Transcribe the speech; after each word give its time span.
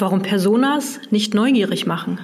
Warum 0.00 0.22
Personas 0.22 0.98
nicht 1.10 1.34
neugierig 1.34 1.86
machen. 1.86 2.18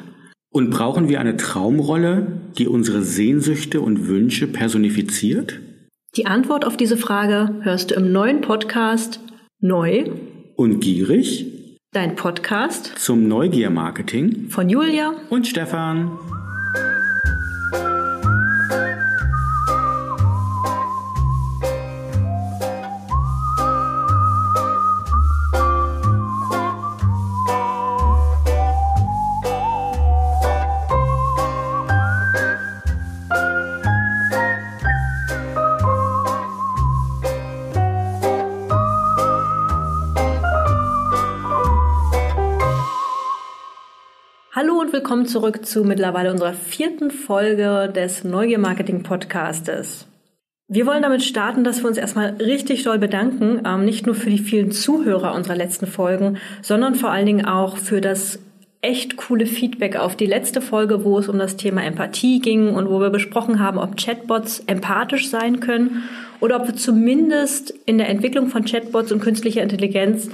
Und 0.51 0.71
brauchen 0.71 1.11
wir 1.11 1.21
eine 1.21 1.37
Traumrolle, 1.37 2.41
die 2.57 2.69
unsere 2.69 3.03
Sehnsüchte 3.03 3.83
und 3.83 4.09
Wünsche 4.09 4.47
personifiziert? 4.47 5.61
Die 6.17 6.25
Antwort 6.25 6.65
auf 6.65 6.79
diese 6.79 6.97
Frage 6.97 7.61
hörst 7.61 7.91
du 7.91 7.97
im 7.97 8.13
neuen 8.13 8.41
Podcast 8.41 9.21
Neu 9.61 10.11
und 10.55 10.81
gierig? 10.81 11.79
Dein 11.93 12.17
Podcast 12.17 12.99
zum 12.99 13.29
Neugier-Marketing 13.29 14.49
von 14.49 14.71
Julia 14.71 15.13
und 15.29 15.47
Stefan. 15.47 16.19
Willkommen 45.07 45.27
zurück 45.27 45.65
zu 45.65 45.85
mittlerweile 45.85 46.33
unserer 46.33 46.53
vierten 46.53 47.13
Folge 47.13 47.89
des 47.95 48.25
Neugier 48.25 48.59
Marketing 48.59 49.05
Podcastes. 49.05 50.09
Wir 50.67 50.85
wollen 50.85 51.03
damit 51.05 51.23
starten, 51.23 51.63
dass 51.63 51.81
wir 51.81 51.87
uns 51.87 51.97
erstmal 51.97 52.31
richtig 52.41 52.83
doll 52.83 52.99
bedanken, 52.99 53.61
ähm, 53.65 53.85
nicht 53.85 54.05
nur 54.05 54.17
für 54.17 54.31
die 54.31 54.41
vielen 54.41 54.73
Zuhörer 54.73 55.33
unserer 55.37 55.55
letzten 55.55 55.87
Folgen, 55.87 56.39
sondern 56.61 56.97
vor 56.97 57.13
allen 57.13 57.27
Dingen 57.27 57.47
auch 57.47 57.77
für 57.77 58.01
das 58.01 58.41
echt 58.83 59.17
coole 59.17 59.47
Feedback 59.47 59.95
auf 59.95 60.17
die 60.17 60.27
letzte 60.27 60.61
Folge, 60.61 61.05
wo 61.05 61.21
es 61.21 61.29
um 61.29 61.39
das 61.39 61.57
Thema 61.57 61.85
Empathie 61.85 62.41
ging 62.41 62.75
und 62.75 62.91
wo 62.91 62.99
wir 62.99 63.11
besprochen 63.11 63.61
haben, 63.61 63.79
ob 63.79 63.97
Chatbots 63.97 64.65
empathisch 64.67 65.31
sein 65.31 65.61
können 65.61 66.03
oder 66.41 66.61
ob 66.61 66.67
wir 66.67 66.75
zumindest 66.75 67.73
in 67.87 67.99
der 67.99 68.09
Entwicklung 68.09 68.49
von 68.49 68.65
Chatbots 68.65 69.13
und 69.13 69.21
künstlicher 69.21 69.63
Intelligenz 69.63 70.29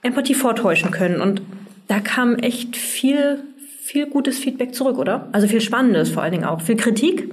Empathie 0.00 0.32
vortäuschen 0.32 0.90
können. 0.90 1.20
Und 1.20 1.42
da 1.86 2.00
kam 2.00 2.36
echt 2.36 2.78
viel 2.78 3.42
viel 3.86 4.06
gutes 4.06 4.38
Feedback 4.38 4.74
zurück, 4.74 4.98
oder? 4.98 5.28
Also 5.32 5.46
viel 5.46 5.60
Spannendes 5.60 6.10
vor 6.10 6.22
allen 6.22 6.32
Dingen 6.32 6.44
auch. 6.44 6.60
Viel 6.60 6.76
Kritik 6.76 7.32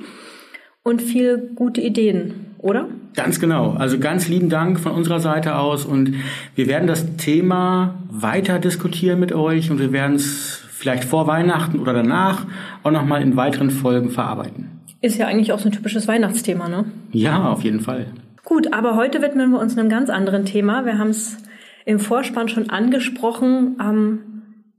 und 0.83 1.01
viel 1.01 1.49
gute 1.55 1.81
Ideen, 1.81 2.53
oder? 2.59 2.87
Ganz 3.15 3.39
genau. 3.39 3.71
Also 3.71 3.97
ganz 3.97 4.27
lieben 4.27 4.49
Dank 4.49 4.79
von 4.79 4.91
unserer 4.91 5.19
Seite 5.19 5.55
aus 5.55 5.83
und 5.83 6.15
wir 6.55 6.67
werden 6.67 6.87
das 6.87 7.15
Thema 7.17 7.95
weiter 8.09 8.59
diskutieren 8.59 9.19
mit 9.19 9.33
euch 9.33 9.71
und 9.71 9.79
wir 9.79 9.91
werden 9.91 10.15
es 10.15 10.63
vielleicht 10.69 11.05
vor 11.05 11.25
Weihnachten 11.25 11.79
oder 11.79 11.93
danach 11.93 12.45
auch 12.83 12.91
nochmal 12.91 13.23
in 13.23 13.35
weiteren 13.35 13.71
Folgen 13.71 14.11
verarbeiten. 14.11 14.69
Ist 15.01 15.17
ja 15.17 15.25
eigentlich 15.25 15.53
auch 15.53 15.59
so 15.59 15.69
ein 15.69 15.71
typisches 15.71 16.07
Weihnachtsthema, 16.07 16.69
ne? 16.69 16.85
Ja, 17.11 17.49
auf 17.49 17.63
jeden 17.63 17.79
Fall. 17.79 18.07
Gut, 18.43 18.73
aber 18.73 18.95
heute 18.95 19.21
widmen 19.21 19.51
wir 19.51 19.59
uns 19.59 19.77
einem 19.77 19.89
ganz 19.89 20.09
anderen 20.09 20.45
Thema. 20.45 20.85
Wir 20.85 20.97
haben 20.99 21.09
es 21.09 21.37
im 21.85 21.99
Vorspann 21.99 22.47
schon 22.47 22.69
angesprochen. 22.69 23.77
Ähm, 23.81 24.19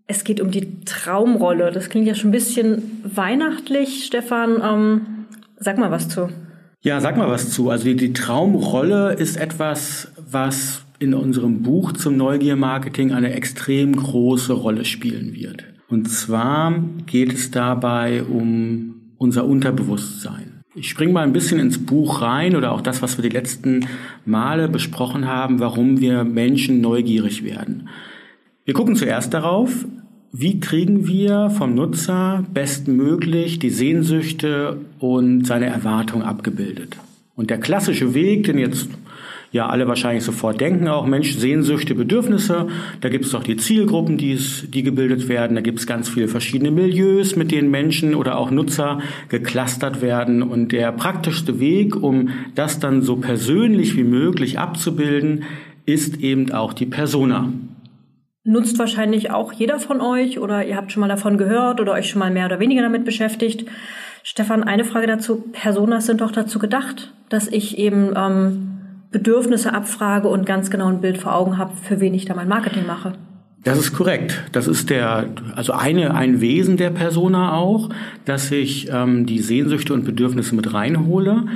es 0.06 0.24
geht 0.24 0.40
um 0.40 0.50
die 0.50 0.80
Traumrolle. 0.84 1.70
Das 1.72 1.88
klingt 1.88 2.06
ja 2.06 2.14
schon 2.14 2.28
ein 2.28 2.32
bisschen 2.32 3.02
weihnachtlich. 3.04 4.04
Stefan, 4.04 4.60
ähm, 4.62 5.00
sag 5.58 5.78
mal 5.78 5.90
was 5.90 6.08
zu. 6.08 6.28
Ja, 6.82 7.00
sag 7.00 7.16
mal 7.16 7.28
was 7.28 7.50
zu. 7.50 7.70
Also 7.70 7.84
die, 7.84 7.96
die 7.96 8.12
Traumrolle 8.12 9.14
ist 9.14 9.36
etwas, 9.36 10.12
was 10.30 10.84
in 10.98 11.14
unserem 11.14 11.62
Buch 11.62 11.92
zum 11.92 12.16
Neugier-Marketing 12.16 13.12
eine 13.12 13.32
extrem 13.32 13.96
große 13.96 14.52
Rolle 14.52 14.84
spielen 14.84 15.34
wird. 15.34 15.64
Und 15.88 16.08
zwar 16.10 16.74
geht 17.06 17.32
es 17.32 17.50
dabei 17.50 18.22
um 18.22 19.12
unser 19.16 19.46
Unterbewusstsein. 19.46 20.62
Ich 20.74 20.88
springe 20.88 21.12
mal 21.12 21.22
ein 21.22 21.32
bisschen 21.32 21.60
ins 21.60 21.78
Buch 21.78 22.20
rein 22.20 22.56
oder 22.56 22.72
auch 22.72 22.80
das, 22.80 23.00
was 23.00 23.16
wir 23.16 23.22
die 23.22 23.34
letzten 23.34 23.86
Male 24.24 24.68
besprochen 24.68 25.26
haben, 25.26 25.60
warum 25.60 26.00
wir 26.00 26.24
Menschen 26.24 26.80
neugierig 26.80 27.44
werden. 27.44 27.88
Wir 28.66 28.72
gucken 28.72 28.96
zuerst 28.96 29.34
darauf, 29.34 29.84
wie 30.32 30.58
kriegen 30.58 31.06
wir 31.06 31.50
vom 31.50 31.74
Nutzer 31.74 32.46
bestmöglich 32.54 33.58
die 33.58 33.68
Sehnsüchte 33.68 34.78
und 34.98 35.46
seine 35.46 35.66
Erwartungen 35.66 36.24
abgebildet. 36.24 36.96
Und 37.36 37.50
der 37.50 37.58
klassische 37.58 38.14
Weg, 38.14 38.44
den 38.44 38.56
jetzt 38.56 38.88
ja 39.52 39.68
alle 39.68 39.86
wahrscheinlich 39.86 40.24
sofort 40.24 40.62
denken, 40.62 40.88
auch 40.88 41.04
Mensch, 41.04 41.36
Sehnsüchte, 41.36 41.94
Bedürfnisse, 41.94 42.68
da 43.02 43.10
gibt 43.10 43.26
es 43.26 43.32
doch 43.32 43.42
die 43.42 43.58
Zielgruppen, 43.58 44.16
die, 44.16 44.38
die 44.72 44.82
gebildet 44.82 45.28
werden, 45.28 45.56
da 45.56 45.60
gibt 45.60 45.80
es 45.80 45.86
ganz 45.86 46.08
viele 46.08 46.28
verschiedene 46.28 46.70
Milieus, 46.70 47.36
mit 47.36 47.50
denen 47.50 47.70
Menschen 47.70 48.14
oder 48.14 48.38
auch 48.38 48.50
Nutzer 48.50 49.00
geklustert 49.28 50.00
werden. 50.00 50.42
Und 50.42 50.72
der 50.72 50.90
praktischste 50.90 51.60
Weg, 51.60 52.02
um 52.02 52.30
das 52.54 52.78
dann 52.78 53.02
so 53.02 53.16
persönlich 53.16 53.94
wie 53.94 54.04
möglich 54.04 54.58
abzubilden, 54.58 55.42
ist 55.84 56.22
eben 56.22 56.50
auch 56.50 56.72
die 56.72 56.86
Persona 56.86 57.52
nutzt 58.44 58.78
wahrscheinlich 58.78 59.30
auch 59.30 59.52
jeder 59.52 59.80
von 59.80 60.00
euch 60.00 60.38
oder 60.38 60.64
ihr 60.64 60.76
habt 60.76 60.92
schon 60.92 61.00
mal 61.00 61.08
davon 61.08 61.38
gehört 61.38 61.80
oder 61.80 61.92
euch 61.92 62.10
schon 62.10 62.20
mal 62.20 62.30
mehr 62.30 62.46
oder 62.46 62.60
weniger 62.60 62.82
damit 62.82 63.04
beschäftigt. 63.04 63.66
Stefan, 64.22 64.62
eine 64.62 64.84
Frage 64.84 65.06
dazu. 65.06 65.44
Personas 65.52 66.06
sind 66.06 66.20
doch 66.20 66.30
dazu 66.30 66.58
gedacht, 66.58 67.12
dass 67.30 67.48
ich 67.48 67.78
eben 67.78 68.12
ähm, 68.16 68.74
Bedürfnisse 69.10 69.72
abfrage 69.72 70.28
und 70.28 70.46
ganz 70.46 70.70
genau 70.70 70.88
ein 70.88 71.00
Bild 71.00 71.18
vor 71.18 71.34
Augen 71.34 71.56
habe, 71.56 71.72
für 71.76 72.00
wen 72.00 72.14
ich 72.14 72.26
da 72.26 72.34
mein 72.34 72.48
Marketing 72.48 72.86
mache. 72.86 73.14
Das 73.64 73.78
ist 73.78 73.94
korrekt. 73.94 74.42
Das 74.52 74.68
ist 74.68 74.90
der, 74.90 75.28
also 75.56 75.72
eine, 75.72 76.14
ein 76.14 76.42
Wesen 76.42 76.76
der 76.76 76.90
Persona 76.90 77.54
auch, 77.54 77.88
dass 78.26 78.50
ich 78.50 78.90
ähm, 78.92 79.24
die 79.24 79.38
Sehnsüchte 79.38 79.94
und 79.94 80.04
Bedürfnisse 80.04 80.54
mit 80.54 80.74
reinhole. 80.74 81.46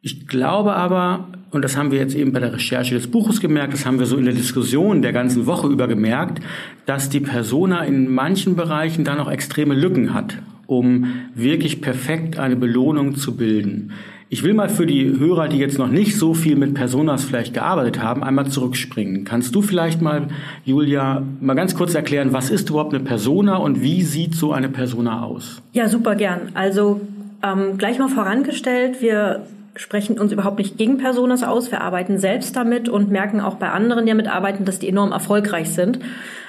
Ich 0.00 0.28
glaube 0.28 0.74
aber, 0.74 1.28
und 1.50 1.62
das 1.62 1.76
haben 1.76 1.90
wir 1.90 1.98
jetzt 1.98 2.14
eben 2.14 2.32
bei 2.32 2.40
der 2.40 2.52
Recherche 2.52 2.94
des 2.94 3.08
Buches 3.08 3.40
gemerkt, 3.40 3.72
das 3.72 3.84
haben 3.84 3.98
wir 3.98 4.06
so 4.06 4.16
in 4.16 4.24
der 4.24 4.34
Diskussion 4.34 5.02
der 5.02 5.12
ganzen 5.12 5.46
Woche 5.46 5.68
über 5.68 5.88
gemerkt, 5.88 6.40
dass 6.86 7.08
die 7.08 7.20
Persona 7.20 7.84
in 7.84 8.08
manchen 8.08 8.56
Bereichen 8.56 9.04
da 9.04 9.16
noch 9.16 9.30
extreme 9.30 9.74
Lücken 9.74 10.14
hat, 10.14 10.38
um 10.66 11.06
wirklich 11.34 11.80
perfekt 11.80 12.38
eine 12.38 12.56
Belohnung 12.56 13.16
zu 13.16 13.36
bilden. 13.36 13.92
Ich 14.32 14.44
will 14.44 14.54
mal 14.54 14.68
für 14.68 14.86
die 14.86 15.18
Hörer, 15.18 15.48
die 15.48 15.58
jetzt 15.58 15.76
noch 15.76 15.88
nicht 15.88 16.16
so 16.16 16.34
viel 16.34 16.54
mit 16.54 16.74
Personas 16.74 17.24
vielleicht 17.24 17.52
gearbeitet 17.52 18.00
haben, 18.00 18.22
einmal 18.22 18.46
zurückspringen. 18.46 19.24
Kannst 19.24 19.56
du 19.56 19.60
vielleicht 19.60 20.00
mal, 20.00 20.28
Julia, 20.64 21.24
mal 21.40 21.54
ganz 21.54 21.74
kurz 21.74 21.96
erklären, 21.96 22.32
was 22.32 22.50
ist 22.50 22.70
überhaupt 22.70 22.94
eine 22.94 23.02
Persona 23.02 23.56
und 23.56 23.82
wie 23.82 24.02
sieht 24.02 24.36
so 24.36 24.52
eine 24.52 24.68
Persona 24.68 25.24
aus? 25.24 25.60
Ja, 25.72 25.88
super 25.88 26.14
gern. 26.14 26.50
Also 26.54 27.00
ähm, 27.42 27.76
gleich 27.76 27.98
mal 27.98 28.08
vorangestellt, 28.08 29.02
wir 29.02 29.46
sprechen 29.76 30.18
uns 30.18 30.32
überhaupt 30.32 30.58
nicht 30.58 30.76
gegen 30.76 30.98
Personas 30.98 31.42
aus. 31.42 31.70
Wir 31.70 31.80
arbeiten 31.80 32.18
selbst 32.18 32.56
damit 32.56 32.88
und 32.88 33.10
merken 33.10 33.40
auch 33.40 33.54
bei 33.54 33.70
anderen, 33.70 34.04
die 34.04 34.10
damit 34.10 34.28
arbeiten, 34.28 34.64
dass 34.64 34.78
die 34.78 34.88
enorm 34.88 35.12
erfolgreich 35.12 35.70
sind. 35.70 36.00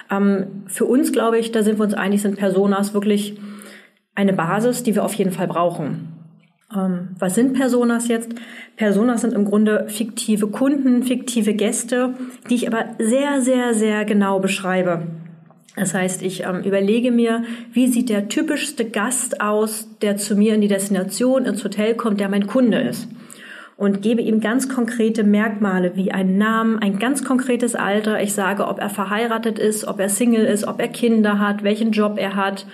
Ähm, 0.09 0.63
für 0.67 0.85
uns, 0.85 1.11
glaube 1.11 1.37
ich, 1.37 1.51
da 1.51 1.63
sind 1.63 1.79
wir 1.79 1.85
uns 1.85 1.93
einig, 1.93 2.21
sind 2.21 2.37
Personas 2.37 2.93
wirklich 2.93 3.39
eine 4.15 4.33
Basis, 4.33 4.83
die 4.83 4.95
wir 4.95 5.05
auf 5.05 5.13
jeden 5.13 5.31
Fall 5.31 5.47
brauchen. 5.47 6.09
Ähm, 6.75 7.09
was 7.19 7.35
sind 7.35 7.53
Personas 7.53 8.07
jetzt? 8.07 8.33
Personas 8.75 9.21
sind 9.21 9.33
im 9.33 9.45
Grunde 9.45 9.85
fiktive 9.87 10.47
Kunden, 10.47 11.03
fiktive 11.03 11.53
Gäste, 11.53 12.13
die 12.49 12.55
ich 12.55 12.67
aber 12.67 12.85
sehr, 12.99 13.41
sehr, 13.41 13.73
sehr 13.73 14.05
genau 14.05 14.39
beschreibe. 14.39 15.07
Das 15.75 15.93
heißt, 15.93 16.21
ich 16.21 16.43
ähm, 16.43 16.61
überlege 16.63 17.11
mir, 17.11 17.43
wie 17.71 17.87
sieht 17.87 18.09
der 18.09 18.27
typischste 18.27 18.85
Gast 18.85 19.39
aus, 19.39 19.87
der 20.01 20.17
zu 20.17 20.35
mir 20.35 20.53
in 20.53 20.61
die 20.61 20.67
Destination, 20.67 21.45
ins 21.45 21.63
Hotel 21.63 21.95
kommt, 21.95 22.19
der 22.19 22.29
mein 22.29 22.47
Kunde 22.47 22.79
ist. 22.79 23.07
Und 23.77 24.01
gebe 24.01 24.21
ihm 24.21 24.41
ganz 24.41 24.69
konkrete 24.69 25.23
Merkmale 25.23 25.95
wie 25.95 26.11
einen 26.11 26.37
Namen, 26.37 26.77
ein 26.79 26.99
ganz 26.99 27.23
konkretes 27.23 27.73
Alter. 27.73 28.21
Ich 28.21 28.33
sage, 28.33 28.67
ob 28.67 28.79
er 28.79 28.89
verheiratet 28.89 29.57
ist, 29.57 29.87
ob 29.87 29.99
er 29.99 30.09
Single 30.09 30.45
ist, 30.45 30.67
ob 30.67 30.79
er 30.79 30.89
Kinder 30.89 31.39
hat, 31.39 31.63
welchen 31.63 31.91
Job 31.91 32.17
er 32.17 32.35
hat. 32.35 32.67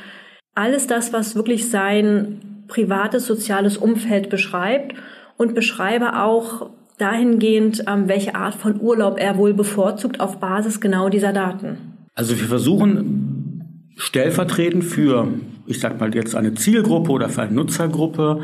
Alles 0.55 0.87
das, 0.87 1.13
was 1.13 1.35
wirklich 1.35 1.69
sein 1.69 2.65
privates, 2.67 3.25
soziales 3.25 3.77
Umfeld 3.77 4.29
beschreibt 4.29 4.95
und 5.37 5.53
beschreibe 5.55 6.19
auch 6.19 6.71
dahingehend, 6.97 7.85
ähm, 7.87 8.07
welche 8.07 8.35
Art 8.35 8.55
von 8.55 8.81
Urlaub 8.81 9.19
er 9.19 9.37
wohl 9.37 9.53
bevorzugt 9.53 10.19
auf 10.19 10.39
Basis 10.39 10.81
genau 10.81 11.09
dieser 11.09 11.31
Daten. 11.31 11.96
Also 12.17 12.35
wir 12.39 12.47
versuchen 12.47 13.91
stellvertretend 13.95 14.83
für, 14.83 15.27
ich 15.67 15.79
sag 15.79 15.99
mal 15.99 16.15
jetzt 16.15 16.35
eine 16.35 16.55
Zielgruppe 16.55 17.11
oder 17.11 17.29
für 17.29 17.43
eine 17.43 17.53
Nutzergruppe, 17.53 18.41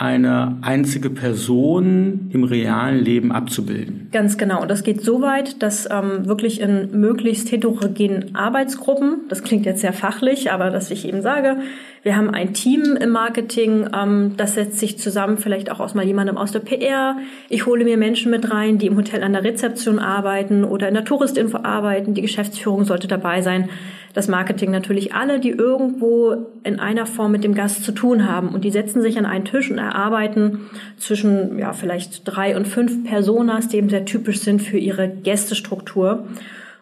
eine 0.00 0.56
einzige 0.62 1.10
Person 1.10 2.30
im 2.32 2.44
realen 2.44 3.04
Leben 3.04 3.32
abzubilden. 3.32 4.08
Ganz 4.12 4.38
genau. 4.38 4.62
Und 4.62 4.70
das 4.70 4.82
geht 4.82 5.02
so 5.02 5.20
weit, 5.20 5.62
dass 5.62 5.86
ähm, 5.90 6.24
wirklich 6.24 6.62
in 6.62 6.98
möglichst 6.98 7.52
heterogenen 7.52 8.34
Arbeitsgruppen, 8.34 9.28
das 9.28 9.42
klingt 9.42 9.66
jetzt 9.66 9.82
sehr 9.82 9.92
fachlich, 9.92 10.50
aber 10.50 10.70
dass 10.70 10.90
ich 10.90 11.06
eben 11.06 11.20
sage, 11.20 11.58
wir 12.02 12.16
haben 12.16 12.30
ein 12.30 12.54
Team 12.54 12.96
im 12.98 13.10
Marketing, 13.10 13.90
ähm, 13.94 14.32
das 14.38 14.54
setzt 14.54 14.78
sich 14.78 14.98
zusammen, 14.98 15.36
vielleicht 15.36 15.70
auch 15.70 15.80
aus 15.80 15.92
mal 15.92 16.06
jemandem 16.06 16.38
aus 16.38 16.50
der 16.50 16.60
PR. 16.60 17.18
Ich 17.50 17.66
hole 17.66 17.84
mir 17.84 17.98
Menschen 17.98 18.30
mit 18.30 18.50
rein, 18.50 18.78
die 18.78 18.86
im 18.86 18.96
Hotel 18.96 19.22
an 19.22 19.34
der 19.34 19.44
Rezeption 19.44 19.98
arbeiten 19.98 20.64
oder 20.64 20.88
in 20.88 20.94
der 20.94 21.04
Touristinfo 21.04 21.58
arbeiten. 21.58 22.14
Die 22.14 22.22
Geschäftsführung 22.22 22.84
sollte 22.84 23.06
dabei 23.06 23.42
sein. 23.42 23.68
Das 24.12 24.28
Marketing 24.28 24.70
natürlich 24.70 25.14
alle, 25.14 25.38
die 25.38 25.50
irgendwo 25.50 26.34
in 26.64 26.80
einer 26.80 27.06
Form 27.06 27.32
mit 27.32 27.44
dem 27.44 27.54
Gast 27.54 27.84
zu 27.84 27.92
tun 27.92 28.28
haben. 28.28 28.48
Und 28.48 28.64
die 28.64 28.70
setzen 28.70 29.02
sich 29.02 29.18
an 29.18 29.26
einen 29.26 29.44
Tisch 29.44 29.70
und 29.70 29.78
erarbeiten 29.78 30.60
zwischen 30.98 31.58
ja, 31.58 31.72
vielleicht 31.72 32.22
drei 32.24 32.56
und 32.56 32.66
fünf 32.66 33.04
Personas, 33.04 33.68
die 33.68 33.76
eben 33.76 33.88
sehr 33.88 34.04
typisch 34.04 34.40
sind 34.40 34.62
für 34.62 34.78
ihre 34.78 35.08
Gästestruktur. 35.08 36.24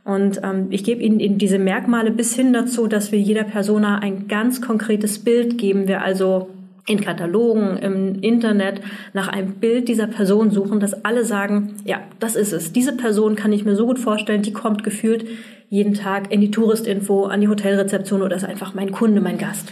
Und 0.04 0.40
ähm, 0.42 0.69
ich 0.70 0.84
gebe 0.84 1.02
Ihnen 1.02 1.20
eben 1.20 1.36
diese 1.36 1.58
Merkmale 1.58 2.10
bis 2.10 2.34
hin 2.34 2.54
dazu, 2.54 2.86
dass 2.86 3.12
wir 3.12 3.20
jeder 3.20 3.44
Persona 3.44 3.98
ein 3.98 4.26
ganz 4.26 4.62
konkretes 4.62 5.19
Bild 5.19 5.58
geben. 5.58 5.86
Wir 5.86 6.00
also 6.00 6.48
in 6.88 7.00
Katalogen, 7.00 7.76
im 7.76 8.20
Internet 8.20 8.81
nach 9.12 9.29
einem 9.29 9.55
Bild 9.55 9.88
dieser 9.88 10.06
Person 10.06 10.50
suchen, 10.50 10.81
dass 10.81 11.05
alle 11.05 11.25
sagen, 11.25 11.75
ja, 11.85 11.99
das 12.19 12.35
ist 12.35 12.52
es. 12.52 12.73
Diese 12.73 12.96
Person 12.96 13.37
kann 13.37 13.52
ich 13.52 13.64
mir 13.64 13.76
so 13.76 13.87
gut 13.87 13.99
vorstellen, 13.99 14.43
die 14.43 14.52
kommt 14.52 14.82
gefühlt 14.85 15.26
jeden 15.69 15.94
Tag 15.94 16.32
in 16.32 16.40
die 16.40 16.50
Touristinfo, 16.50 17.26
an 17.26 17.40
die 17.40 17.49
Hotelrezeption 17.49 18.23
oder 18.23 18.37
ist 18.37 18.44
einfach 18.44 18.75
mein 18.75 18.90
Kunde, 18.90 19.20
mein 19.20 19.38
Gast. 19.38 19.70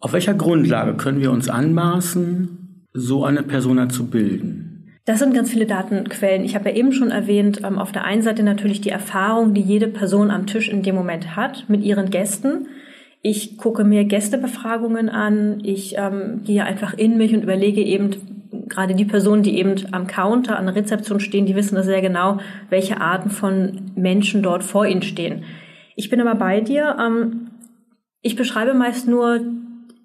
Auf 0.00 0.12
welcher 0.12 0.34
Grundlage 0.34 0.94
können 0.94 1.20
wir 1.20 1.32
uns 1.32 1.48
anmaßen, 1.48 2.84
so 2.92 3.24
eine 3.24 3.42
Persona 3.42 3.88
zu 3.88 4.06
bilden? 4.06 4.74
Das 5.06 5.18
sind 5.18 5.34
ganz 5.34 5.50
viele 5.50 5.66
Datenquellen. 5.66 6.44
Ich 6.44 6.54
habe 6.54 6.70
ja 6.70 6.76
eben 6.76 6.92
schon 6.92 7.10
erwähnt, 7.10 7.60
ähm, 7.62 7.78
auf 7.78 7.92
der 7.92 8.04
einen 8.04 8.22
Seite 8.22 8.42
natürlich 8.42 8.80
die 8.80 8.90
Erfahrung, 8.90 9.52
die 9.52 9.60
jede 9.60 9.88
Person 9.88 10.30
am 10.30 10.46
Tisch 10.46 10.68
in 10.68 10.82
dem 10.82 10.94
Moment 10.94 11.36
hat 11.36 11.64
mit 11.68 11.82
ihren 11.82 12.10
Gästen. 12.10 12.68
Ich 13.26 13.56
gucke 13.56 13.84
mir 13.84 14.04
Gästebefragungen 14.04 15.08
an. 15.08 15.60
Ich 15.62 15.94
ähm, 15.96 16.42
gehe 16.44 16.62
einfach 16.62 16.92
in 16.92 17.16
mich 17.16 17.34
und 17.34 17.42
überlege 17.42 17.80
eben, 17.80 18.10
gerade 18.68 18.94
die 18.94 19.06
Personen, 19.06 19.42
die 19.42 19.56
eben 19.56 19.76
am 19.92 20.06
Counter, 20.06 20.58
an 20.58 20.66
der 20.66 20.74
Rezeption 20.74 21.20
stehen, 21.20 21.46
die 21.46 21.56
wissen 21.56 21.74
das 21.74 21.86
sehr 21.86 22.02
genau, 22.02 22.38
welche 22.68 23.00
Arten 23.00 23.30
von 23.30 23.80
Menschen 23.96 24.42
dort 24.42 24.62
vor 24.62 24.86
ihnen 24.86 25.00
stehen. 25.00 25.44
Ich 25.96 26.10
bin 26.10 26.20
aber 26.20 26.34
bei 26.34 26.60
dir. 26.60 26.98
Ähm, 27.00 27.48
ich 28.20 28.36
beschreibe 28.36 28.74
meist 28.74 29.08
nur, 29.08 29.40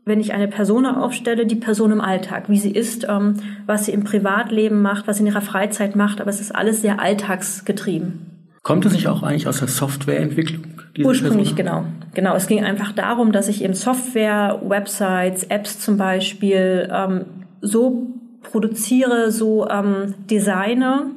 wenn 0.06 0.21
ich 0.21 0.31
eine 0.31 0.48
Person 0.48 0.86
aufstelle, 0.86 1.45
die 1.45 1.57
Person 1.57 1.92
im 1.92 2.00
Alltag, 2.00 2.48
wie 2.48 2.57
sie 2.57 2.71
ist, 2.71 3.06
ähm, 3.10 3.33
was 3.66 3.88
sie 3.88 3.92
im 3.92 4.06
Privatleben 4.06 4.81
macht, 4.81 5.07
was 5.07 5.18
sie 5.18 5.24
in 5.24 5.27
ihrer 5.27 5.42
Freizeit 5.42 5.98
macht, 5.98 6.21
aber 6.21 6.30
es 6.30 6.39
ist 6.39 6.56
alles 6.56 6.81
sehr 6.81 7.01
alltagsgetrieben. 7.01 8.54
Kommt 8.63 8.86
es 8.86 8.94
nicht 8.94 9.07
auch 9.07 9.24
eigentlich 9.24 9.48
aus 9.50 9.60
der 9.60 9.68
Softwareentwicklung? 9.68 10.63
Ursprünglich, 11.04 11.54
Persona? 11.54 11.81
genau. 11.81 11.86
Genau, 12.14 12.36
es 12.36 12.48
ging 12.48 12.64
einfach 12.64 12.92
darum, 12.92 13.32
dass 13.32 13.48
ich 13.48 13.64
eben 13.64 13.74
Software, 13.74 14.62
Websites, 14.64 15.44
Apps 15.44 15.80
zum 15.80 15.98
Beispiel 15.98 16.90
ähm, 16.92 17.26
so 17.62 18.08
produziere, 18.42 19.32
so 19.32 19.68
ähm, 19.70 20.16
designe, 20.30 21.12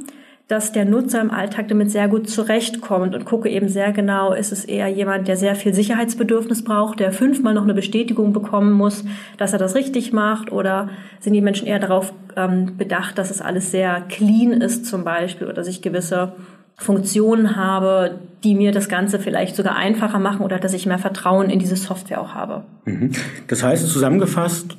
dass 0.48 0.70
der 0.70 0.84
Nutzer 0.84 1.22
im 1.22 1.30
Alltag 1.30 1.68
damit 1.68 1.90
sehr 1.90 2.08
gut 2.08 2.28
zurechtkommt 2.28 3.14
und 3.14 3.24
gucke 3.24 3.48
eben 3.48 3.68
sehr 3.68 3.92
genau, 3.92 4.34
ist 4.34 4.52
es 4.52 4.66
eher 4.66 4.88
jemand, 4.88 5.26
der 5.26 5.38
sehr 5.38 5.54
viel 5.54 5.72
Sicherheitsbedürfnis 5.72 6.62
braucht, 6.62 7.00
der 7.00 7.10
fünfmal 7.10 7.54
noch 7.54 7.62
eine 7.62 7.72
Bestätigung 7.72 8.34
bekommen 8.34 8.72
muss, 8.72 9.02
dass 9.38 9.54
er 9.54 9.58
das 9.58 9.74
richtig 9.74 10.12
macht 10.12 10.52
oder 10.52 10.90
sind 11.20 11.32
die 11.32 11.40
Menschen 11.40 11.66
eher 11.66 11.78
darauf 11.78 12.12
ähm, 12.36 12.76
bedacht, 12.76 13.16
dass 13.16 13.30
es 13.30 13.40
alles 13.40 13.70
sehr 13.70 14.02
clean 14.10 14.52
ist 14.52 14.84
zum 14.84 15.04
Beispiel 15.04 15.46
oder 15.46 15.64
sich 15.64 15.80
gewisse 15.80 16.34
Funktionen 16.82 17.56
habe, 17.56 18.18
die 18.44 18.54
mir 18.54 18.72
das 18.72 18.88
Ganze 18.88 19.18
vielleicht 19.18 19.56
sogar 19.56 19.76
einfacher 19.76 20.18
machen 20.18 20.42
oder 20.44 20.58
dass 20.58 20.74
ich 20.74 20.86
mehr 20.86 20.98
Vertrauen 20.98 21.48
in 21.48 21.58
diese 21.58 21.76
Software 21.76 22.20
auch 22.20 22.34
habe. 22.34 22.64
Mhm. 22.84 23.12
Das 23.48 23.62
heißt, 23.62 23.88
zusammengefasst 23.88 24.76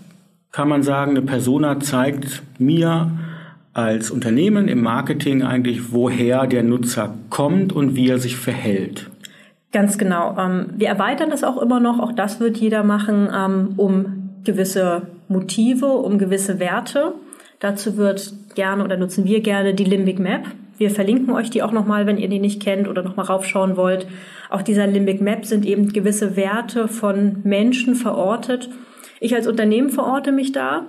kann 0.51 0.69
man 0.69 0.83
sagen, 0.83 1.11
eine 1.11 1.23
Persona 1.23 1.79
zeigt 1.79 2.43
mir 2.59 3.11
als 3.73 4.11
Unternehmen 4.11 4.67
im 4.67 4.81
Marketing 4.81 5.41
eigentlich, 5.41 5.91
woher 5.91 6.45
der 6.45 6.61
Nutzer 6.61 7.15
kommt 7.29 7.73
und 7.73 7.95
wie 7.95 8.07
er 8.07 8.19
sich 8.19 8.35
verhält. 8.37 9.09
Ganz 9.71 9.97
genau. 9.97 10.37
Ähm, 10.37 10.67
wir 10.77 10.87
erweitern 10.87 11.31
das 11.31 11.43
auch 11.43 11.59
immer 11.59 11.79
noch, 11.79 11.99
auch 11.99 12.11
das 12.11 12.39
wird 12.39 12.57
jeder 12.57 12.83
machen, 12.83 13.27
ähm, 13.35 13.73
um 13.77 14.39
gewisse 14.43 15.03
Motive, 15.27 15.87
um 15.87 16.19
gewisse 16.19 16.59
Werte. 16.59 17.13
Dazu 17.59 17.97
wird 17.97 18.31
gerne 18.53 18.83
oder 18.83 18.97
nutzen 18.97 19.25
wir 19.25 19.41
gerne 19.41 19.73
die 19.73 19.85
Limbic 19.85 20.19
Map. 20.19 20.45
Wir 20.83 20.91
verlinken 20.91 21.33
euch 21.33 21.49
die 21.49 21.63
auch 21.63 21.71
nochmal, 21.71 22.07
wenn 22.07 22.17
ihr 22.17 22.27
die 22.27 22.39
nicht 22.39 22.61
kennt 22.61 22.89
oder 22.89 23.03
nochmal 23.03 23.27
raufschauen 23.27 23.77
wollt. 23.77 24.05
Auf 24.49 24.65
dieser 24.65 24.85
Limbic 24.85 25.21
Map 25.21 25.45
sind 25.45 25.65
eben 25.65 25.93
gewisse 25.93 26.35
Werte 26.35 26.89
von 26.89 27.37
Menschen 27.45 27.95
verortet. 27.95 28.69
Ich 29.21 29.33
als 29.33 29.47
Unternehmen 29.47 29.91
verorte 29.91 30.33
mich 30.33 30.51
da. 30.51 30.87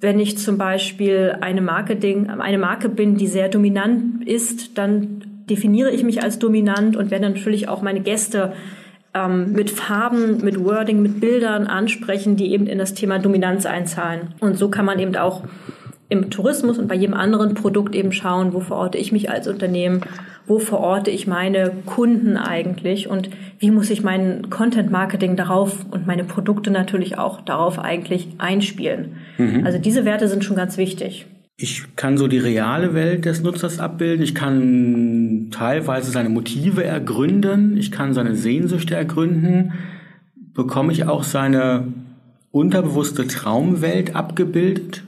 Wenn 0.00 0.18
ich 0.18 0.36
zum 0.36 0.58
Beispiel 0.58 1.36
eine 1.42 1.62
Marketing, 1.62 2.28
eine 2.28 2.58
Marke 2.58 2.88
bin, 2.88 3.14
die 3.18 3.28
sehr 3.28 3.48
dominant 3.48 4.26
ist, 4.26 4.76
dann 4.78 5.44
definiere 5.48 5.92
ich 5.92 6.02
mich 6.02 6.24
als 6.24 6.40
dominant 6.40 6.96
und 6.96 7.12
werde 7.12 7.30
natürlich 7.30 7.68
auch 7.68 7.82
meine 7.82 8.00
Gäste 8.00 8.52
ähm, 9.14 9.52
mit 9.52 9.70
Farben, 9.70 10.42
mit 10.42 10.58
Wording, 10.64 11.02
mit 11.02 11.20
Bildern 11.20 11.68
ansprechen, 11.68 12.34
die 12.34 12.50
eben 12.50 12.66
in 12.66 12.78
das 12.78 12.94
Thema 12.94 13.20
Dominanz 13.20 13.64
einzahlen. 13.64 14.34
Und 14.40 14.58
so 14.58 14.70
kann 14.70 14.84
man 14.84 14.98
eben 14.98 15.14
auch 15.14 15.44
im 16.08 16.30
Tourismus 16.30 16.78
und 16.78 16.88
bei 16.88 16.94
jedem 16.94 17.14
anderen 17.14 17.54
Produkt 17.54 17.94
eben 17.94 18.12
schauen, 18.12 18.52
wo 18.52 18.60
verorte 18.60 18.98
ich 18.98 19.10
mich 19.10 19.30
als 19.30 19.48
Unternehmen, 19.48 20.02
wo 20.46 20.58
verorte 20.58 21.10
ich 21.10 21.26
meine 21.26 21.72
Kunden 21.84 22.36
eigentlich 22.36 23.08
und 23.08 23.30
wie 23.58 23.70
muss 23.72 23.90
ich 23.90 24.02
mein 24.04 24.48
Content 24.48 24.90
Marketing 24.90 25.34
darauf 25.34 25.84
und 25.90 26.06
meine 26.06 26.24
Produkte 26.24 26.70
natürlich 26.70 27.18
auch 27.18 27.40
darauf 27.40 27.78
eigentlich 27.78 28.28
einspielen. 28.38 29.16
Mhm. 29.38 29.66
Also 29.66 29.78
diese 29.78 30.04
Werte 30.04 30.28
sind 30.28 30.44
schon 30.44 30.56
ganz 30.56 30.76
wichtig. 30.76 31.26
Ich 31.58 31.96
kann 31.96 32.18
so 32.18 32.28
die 32.28 32.38
reale 32.38 32.92
Welt 32.92 33.24
des 33.24 33.42
Nutzers 33.42 33.80
abbilden. 33.80 34.22
Ich 34.22 34.34
kann 34.34 35.48
teilweise 35.50 36.10
seine 36.10 36.28
Motive 36.28 36.84
ergründen. 36.84 37.78
Ich 37.78 37.90
kann 37.90 38.12
seine 38.12 38.36
Sehnsüchte 38.36 38.94
ergründen. 38.94 39.72
Bekomme 40.52 40.92
ich 40.92 41.04
auch 41.04 41.24
seine 41.24 41.88
unterbewusste 42.50 43.26
Traumwelt 43.26 44.14
abgebildet? 44.14 45.02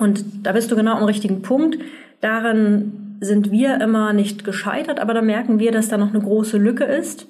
Und 0.00 0.24
da 0.42 0.52
bist 0.52 0.70
du 0.72 0.76
genau 0.76 0.96
am 0.96 1.04
richtigen 1.04 1.42
Punkt. 1.42 1.78
Darin 2.20 3.18
sind 3.20 3.50
wir 3.52 3.80
immer 3.80 4.12
nicht 4.12 4.44
gescheitert, 4.44 4.98
aber 4.98 5.14
da 5.14 5.22
merken 5.22 5.58
wir, 5.58 5.72
dass 5.72 5.88
da 5.88 5.98
noch 5.98 6.10
eine 6.10 6.22
große 6.22 6.56
Lücke 6.56 6.84
ist. 6.84 7.28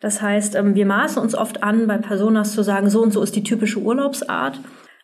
Das 0.00 0.20
heißt, 0.20 0.54
ähm, 0.56 0.74
wir 0.74 0.84
maßen 0.84 1.22
uns 1.22 1.34
oft 1.34 1.62
an, 1.62 1.86
bei 1.86 1.96
Personas 1.96 2.52
zu 2.52 2.62
sagen, 2.62 2.90
so 2.90 3.02
und 3.02 3.12
so 3.12 3.22
ist 3.22 3.34
die 3.34 3.42
typische 3.42 3.80
Urlaubsart. 3.80 4.60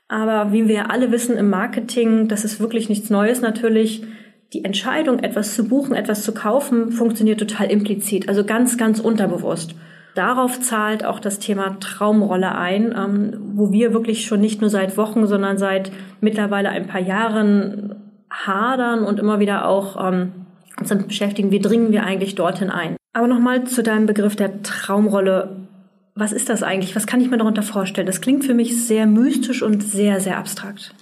Aber 0.08 0.52
wie 0.52 0.68
wir 0.68 0.90
alle 0.90 1.10
wissen 1.10 1.36
im 1.36 1.50
Marketing, 1.50 2.28
das 2.28 2.44
ist 2.44 2.60
wirklich 2.60 2.88
nichts 2.88 3.08
Neues 3.08 3.40
natürlich. 3.40 4.04
Die 4.52 4.64
Entscheidung, 4.64 5.18
etwas 5.20 5.54
zu 5.54 5.68
buchen, 5.68 5.94
etwas 5.94 6.24
zu 6.24 6.32
kaufen, 6.32 6.92
funktioniert 6.92 7.38
total 7.38 7.70
implizit, 7.70 8.28
also 8.28 8.44
ganz, 8.44 8.76
ganz 8.76 9.00
unterbewusst. 9.00 9.74
Darauf 10.14 10.60
zahlt 10.60 11.04
auch 11.04 11.20
das 11.20 11.38
Thema 11.38 11.78
Traumrolle 11.80 12.54
ein, 12.54 12.94
ähm, 12.96 13.34
wo 13.54 13.72
wir 13.72 13.92
wirklich 13.92 14.26
schon 14.26 14.40
nicht 14.40 14.60
nur 14.60 14.70
seit 14.70 14.96
Wochen, 14.96 15.26
sondern 15.26 15.58
seit 15.58 15.92
mittlerweile 16.20 16.70
ein 16.70 16.86
paar 16.86 17.00
Jahren 17.00 17.94
hadern 18.30 19.04
und 19.04 19.18
immer 19.18 19.38
wieder 19.38 19.66
auch 19.66 19.96
ähm, 20.04 20.32
uns 20.78 20.88
damit 20.88 21.08
beschäftigen, 21.08 21.50
wie 21.50 21.60
dringen 21.60 21.92
wir 21.92 22.04
eigentlich 22.04 22.34
dorthin 22.34 22.70
ein. 22.70 22.96
Aber 23.12 23.26
nochmal 23.26 23.64
zu 23.64 23.82
deinem 23.82 24.06
Begriff 24.06 24.36
der 24.36 24.62
Traumrolle. 24.62 25.56
Was 26.14 26.32
ist 26.32 26.48
das 26.48 26.62
eigentlich? 26.62 26.96
Was 26.96 27.06
kann 27.06 27.20
ich 27.20 27.30
mir 27.30 27.38
darunter 27.38 27.62
vorstellen? 27.62 28.06
Das 28.06 28.20
klingt 28.20 28.44
für 28.44 28.54
mich 28.54 28.84
sehr 28.86 29.06
mystisch 29.06 29.62
und 29.62 29.82
sehr, 29.82 30.20
sehr 30.20 30.36
abstrakt. 30.36 30.94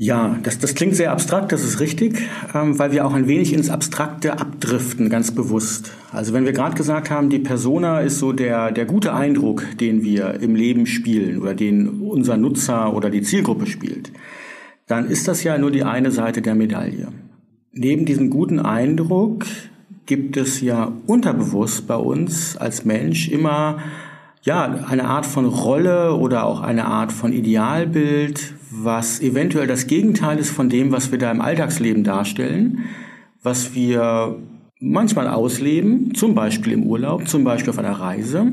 Ja, 0.00 0.38
das, 0.44 0.60
das 0.60 0.76
klingt 0.76 0.94
sehr 0.94 1.10
abstrakt, 1.10 1.50
das 1.50 1.64
ist 1.64 1.80
richtig, 1.80 2.20
ähm, 2.54 2.78
weil 2.78 2.92
wir 2.92 3.04
auch 3.04 3.14
ein 3.14 3.26
wenig 3.26 3.52
ins 3.52 3.68
Abstrakte 3.68 4.38
abdriften, 4.38 5.10
ganz 5.10 5.32
bewusst. 5.32 5.90
Also 6.12 6.32
wenn 6.32 6.44
wir 6.44 6.52
gerade 6.52 6.76
gesagt 6.76 7.10
haben, 7.10 7.30
die 7.30 7.40
Persona 7.40 7.98
ist 7.98 8.20
so 8.20 8.32
der, 8.32 8.70
der 8.70 8.84
gute 8.84 9.12
Eindruck, 9.12 9.64
den 9.80 10.04
wir 10.04 10.34
im 10.34 10.54
Leben 10.54 10.86
spielen 10.86 11.42
oder 11.42 11.52
den 11.52 12.00
unser 12.00 12.36
Nutzer 12.36 12.94
oder 12.94 13.10
die 13.10 13.22
Zielgruppe 13.22 13.66
spielt, 13.66 14.12
dann 14.86 15.08
ist 15.08 15.26
das 15.26 15.42
ja 15.42 15.58
nur 15.58 15.72
die 15.72 15.82
eine 15.82 16.12
Seite 16.12 16.42
der 16.42 16.54
Medaille. 16.54 17.08
Neben 17.72 18.04
diesem 18.04 18.30
guten 18.30 18.60
Eindruck 18.60 19.46
gibt 20.06 20.36
es 20.36 20.60
ja 20.60 20.92
unterbewusst 21.08 21.88
bei 21.88 21.96
uns 21.96 22.56
als 22.56 22.84
Mensch 22.84 23.28
immer 23.28 23.78
ja, 24.42 24.64
eine 24.88 25.06
Art 25.06 25.26
von 25.26 25.44
Rolle 25.44 26.14
oder 26.14 26.44
auch 26.44 26.60
eine 26.60 26.84
Art 26.84 27.12
von 27.12 27.32
Idealbild, 27.32 28.54
was 28.84 29.20
eventuell 29.20 29.66
das 29.66 29.86
Gegenteil 29.86 30.38
ist 30.38 30.50
von 30.50 30.68
dem, 30.68 30.92
was 30.92 31.10
wir 31.10 31.18
da 31.18 31.30
im 31.30 31.40
Alltagsleben 31.40 32.04
darstellen, 32.04 32.84
was 33.42 33.74
wir 33.74 34.38
manchmal 34.80 35.26
ausleben, 35.26 36.14
zum 36.14 36.34
Beispiel 36.34 36.72
im 36.72 36.84
Urlaub, 36.84 37.26
zum 37.26 37.42
Beispiel 37.42 37.70
auf 37.70 37.78
einer 37.78 37.92
Reise, 37.92 38.52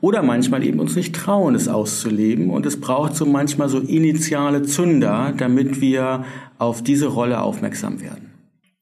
oder 0.00 0.22
manchmal 0.22 0.64
eben 0.64 0.80
uns 0.80 0.96
nicht 0.96 1.14
trauen, 1.14 1.54
es 1.54 1.68
auszuleben. 1.68 2.50
Und 2.50 2.64
es 2.64 2.80
braucht 2.80 3.14
so 3.14 3.26
manchmal 3.26 3.68
so 3.68 3.80
initiale 3.80 4.62
Zünder, 4.62 5.34
damit 5.36 5.80
wir 5.80 6.24
auf 6.58 6.82
diese 6.82 7.08
Rolle 7.08 7.42
aufmerksam 7.42 8.00
werden. 8.00 8.30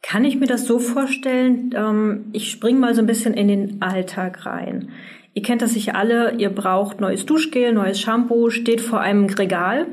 Kann 0.03 0.25
ich 0.25 0.39
mir 0.39 0.47
das 0.47 0.67
so 0.67 0.79
vorstellen? 0.79 1.71
Ähm, 1.75 2.27
ich 2.33 2.51
springe 2.51 2.79
mal 2.79 2.95
so 2.95 3.01
ein 3.01 3.07
bisschen 3.07 3.35
in 3.35 3.49
den 3.49 3.83
Alltag 3.83 4.47
rein. 4.47 4.91
Ihr 5.33 5.43
kennt 5.43 5.63
das 5.63 5.73
sicher 5.73 5.97
alle, 5.97 6.37
ihr 6.37 6.51
braucht 6.51 7.01
neues 7.01 7.27
Duschgel, 7.27 7.73
neues 7.73 8.01
Shampoo, 8.01 8.51
steht 8.51 8.81
vor 8.81 9.01
einem 9.01 9.25
Regal 9.25 9.87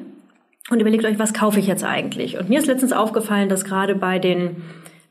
und 0.71 0.79
überlegt 0.79 1.05
euch, 1.05 1.19
was 1.19 1.33
kaufe 1.33 1.59
ich 1.59 1.67
jetzt 1.67 1.83
eigentlich? 1.83 2.37
Und 2.37 2.49
mir 2.49 2.59
ist 2.59 2.67
letztens 2.67 2.93
aufgefallen, 2.93 3.49
dass 3.49 3.65
gerade 3.65 3.95
bei 3.95 4.19
den 4.19 4.57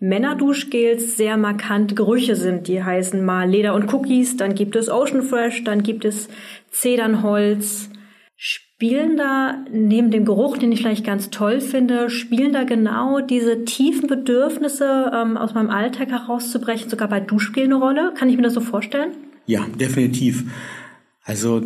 Männerduschgels 0.01 1.17
sehr 1.17 1.37
markant 1.37 1.95
Gerüche 1.95 2.35
sind. 2.35 2.69
Die 2.69 2.83
heißen 2.83 3.23
mal 3.23 3.49
Leder 3.49 3.75
und 3.75 3.93
Cookies, 3.93 4.37
dann 4.37 4.55
gibt 4.55 4.75
es 4.75 4.89
Ocean 4.89 5.23
Fresh, 5.23 5.65
dann 5.65 5.83
gibt 5.83 6.05
es 6.05 6.29
Zedernholz. 6.71 7.91
Spielen 8.35 9.19
da 9.19 9.59
neben 9.71 10.11
dem 10.11 10.25
Geruch, 10.25 10.57
den 10.57 10.73
ich 10.73 10.81
vielleicht 10.81 11.05
ganz 11.05 11.29
toll 11.29 11.61
finde, 11.61 12.09
spielen 12.09 12.55
da 12.55 12.65
genau 12.65 13.21
diese 13.21 13.67
tiefen 13.67 14.09
Bedürfnisse 14.09 15.13
ähm, 15.15 15.37
aus 15.37 15.53
meinem 15.53 15.69
Alltag 15.69 16.09
herauszubrechen, 16.09 16.89
sogar 16.89 17.09
bei 17.09 17.21
Duschgel 17.21 17.65
eine 17.65 17.75
Rolle? 17.75 18.15
Kann 18.17 18.31
ich 18.31 18.37
mir 18.37 18.43
das 18.43 18.55
so 18.55 18.63
vorstellen? 18.63 19.11
Ja, 19.45 19.67
definitiv. 19.79 20.45
Also 21.25 21.61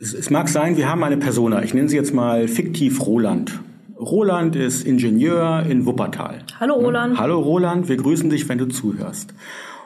es, 0.00 0.14
es 0.14 0.30
mag 0.30 0.48
sein, 0.48 0.76
wir 0.76 0.88
haben 0.88 1.02
eine 1.02 1.16
Persona, 1.16 1.62
ich 1.62 1.74
nenne 1.74 1.88
sie 1.88 1.96
jetzt 1.96 2.14
mal 2.14 2.48
fiktiv 2.48 3.04
Roland. 3.06 3.60
Roland 3.98 4.54
ist 4.54 4.86
Ingenieur 4.86 5.64
in 5.68 5.84
Wuppertal. 5.84 6.38
Hallo 6.60 6.74
Roland. 6.74 7.18
Hallo 7.18 7.40
Roland, 7.40 7.88
wir 7.88 7.96
grüßen 7.96 8.30
dich, 8.30 8.48
wenn 8.48 8.58
du 8.58 8.66
zuhörst. 8.66 9.34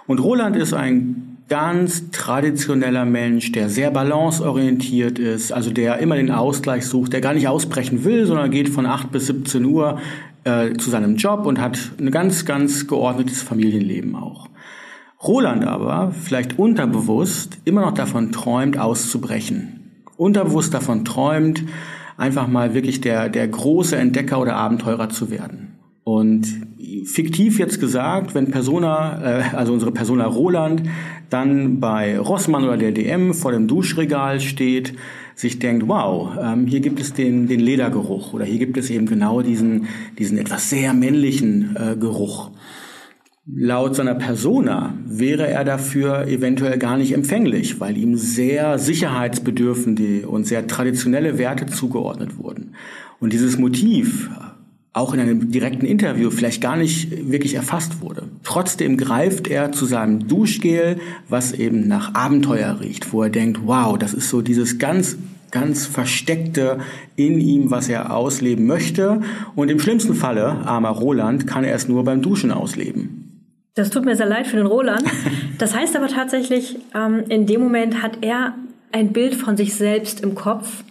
Und 0.07 0.19
Roland 0.19 0.55
ist 0.57 0.75
ein 0.75 1.39
ganz 1.49 2.11
traditioneller 2.11 3.07
Mensch, 3.07 3.53
der 3.53 3.71
sehr 3.71 3.91
balanceorientiert 3.91 5.19
ist, 5.19 5.53
also 5.53 5.71
der 5.71 5.99
immer 5.99 6.17
den 6.17 6.31
Ausgleich 6.31 6.85
sucht, 6.85 7.15
der 7.15 7.23
gar 7.23 7.33
nicht 7.33 7.49
ausbrechen 7.49 8.05
will, 8.05 8.27
sondern 8.27 8.51
geht 8.51 8.69
von 8.69 8.85
8 8.85 9.11
bis 9.11 9.27
17 9.29 9.65
Uhr 9.65 9.99
äh, 10.45 10.75
zu 10.75 10.91
seinem 10.91 11.17
Job 11.17 11.47
und 11.47 11.59
hat 11.59 11.79
ein 11.99 12.11
ganz, 12.11 12.45
ganz 12.45 12.87
geordnetes 12.87 13.43
Familienleben 13.43 14.15
auch. 14.15 14.49
Roland 15.23 15.65
aber, 15.65 16.13
vielleicht 16.13 16.59
unterbewusst, 16.59 17.59
immer 17.65 17.81
noch 17.81 17.95
davon 17.95 18.33
träumt, 18.33 18.79
auszubrechen. 18.79 19.82
Unterbewusst 20.23 20.73
davon 20.73 21.05
träumt, 21.05 21.65
einfach 22.17 22.47
mal 22.47 22.75
wirklich 22.75 23.01
der, 23.01 23.29
der 23.29 23.49
große 23.49 23.97
Entdecker 23.97 24.41
oder 24.41 24.57
Abenteurer 24.57 25.09
zu 25.09 25.31
werden. 25.31 25.79
Und 26.05 26.47
fiktiv 27.05 27.59
jetzt 27.59 27.81
gesagt, 27.81 28.35
wenn 28.35 28.51
Persona, 28.51 29.23
äh, 29.23 29.43
also 29.57 29.73
unsere 29.73 29.93
Persona 29.93 30.27
Roland, 30.27 30.83
dann 31.31 31.81
bei 31.81 32.19
Rossmann 32.19 32.65
oder 32.65 32.77
der 32.77 32.93
DM 32.93 33.35
vor 33.35 33.53
dem 33.53 33.69
Duschregal 33.69 34.41
steht, 34.41 34.95
sich 35.35 35.59
denkt, 35.59 35.89
wow, 35.89 36.37
ähm, 36.41 36.67
hier 36.67 36.81
gibt 36.81 37.01
es 37.01 37.15
den, 37.15 37.47
den 37.49 37.61
Ledergeruch 37.61 38.35
oder 38.35 38.45
hier 38.45 38.59
gibt 38.59 38.77
es 38.77 38.91
eben 38.91 39.07
genau 39.07 39.43
diesen, 39.43 39.87
diesen 40.19 40.39
etwas 40.39 40.69
sehr 40.69 40.93
männlichen 40.93 41.77
äh, 41.77 41.97
Geruch. 41.97 42.51
Laut 43.45 43.97
seiner 43.97 44.15
Persona 44.15 44.95
wäre 45.05 45.49
er 45.49 45.65
dafür 45.65 46.29
eventuell 46.29 46.79
gar 46.79 46.97
nicht 46.97 47.13
empfänglich, 47.13 47.81
weil 47.81 47.97
ihm 47.97 48.17
sehr 48.17 48.79
sicherheitsbedürfende 48.79 50.29
und 50.29 50.47
sehr 50.47 50.69
traditionelle 50.69 51.39
Werte 51.39 51.67
zugeordnet 51.67 52.39
wurden. 52.39 52.77
Und 53.19 53.33
dieses 53.33 53.59
Motiv 53.59 54.31
auch 54.93 55.13
in 55.13 55.19
einem 55.19 55.51
direkten 55.51 55.87
Interview 55.87 56.31
vielleicht 56.31 56.61
gar 56.61 56.77
nicht 56.77 57.31
wirklich 57.33 57.55
erfasst 57.55 58.01
wurde. 58.01 58.29
Trotzdem 58.45 58.97
greift 58.97 59.49
er 59.49 59.73
zu 59.73 59.87
seinem 59.87 60.29
Duschgel, 60.29 61.01
was 61.29 61.51
eben 61.53 61.89
nach 61.89 62.15
Abenteuer 62.15 62.79
riecht, 62.81 63.13
wo 63.13 63.25
er 63.25 63.31
denkt, 63.31 63.63
wow, 63.65 63.99
das 63.99 64.15
ist 64.15 64.29
so 64.29 64.41
dieses 64.41 64.79
ganz 64.79 65.17
ganz 65.51 65.85
versteckte 65.85 66.79
in 67.15 67.39
ihm, 67.39 67.71
was 67.71 67.89
er 67.89 68.17
ausleben 68.17 68.67
möchte. 68.67 69.21
Und 69.55 69.71
im 69.71 69.81
schlimmsten 69.81 70.15
Falle, 70.15 70.47
armer 70.47 70.89
Roland, 70.89 71.47
kann 71.47 71.63
er 71.63 71.75
es 71.75 71.89
nur 71.89 72.05
beim 72.05 72.23
Duschen 72.23 72.51
ausleben. 72.51 73.22
Das 73.75 73.89
tut 73.89 74.05
mir 74.05 74.17
sehr 74.17 74.27
leid 74.27 74.47
für 74.47 74.57
den 74.57 74.67
Roland. 74.67 75.05
Das 75.59 75.77
heißt 75.77 75.95
aber 75.95 76.09
tatsächlich, 76.09 76.77
ähm, 76.93 77.23
in 77.29 77.47
dem 77.47 77.61
Moment 77.61 78.03
hat 78.03 78.19
er 78.23 78.55
ein 78.91 79.13
Bild 79.13 79.37
von 79.37 79.57
sich 79.57 79.75
selbst 79.75 80.21
im 80.21 80.35
Kopf. 80.35 80.83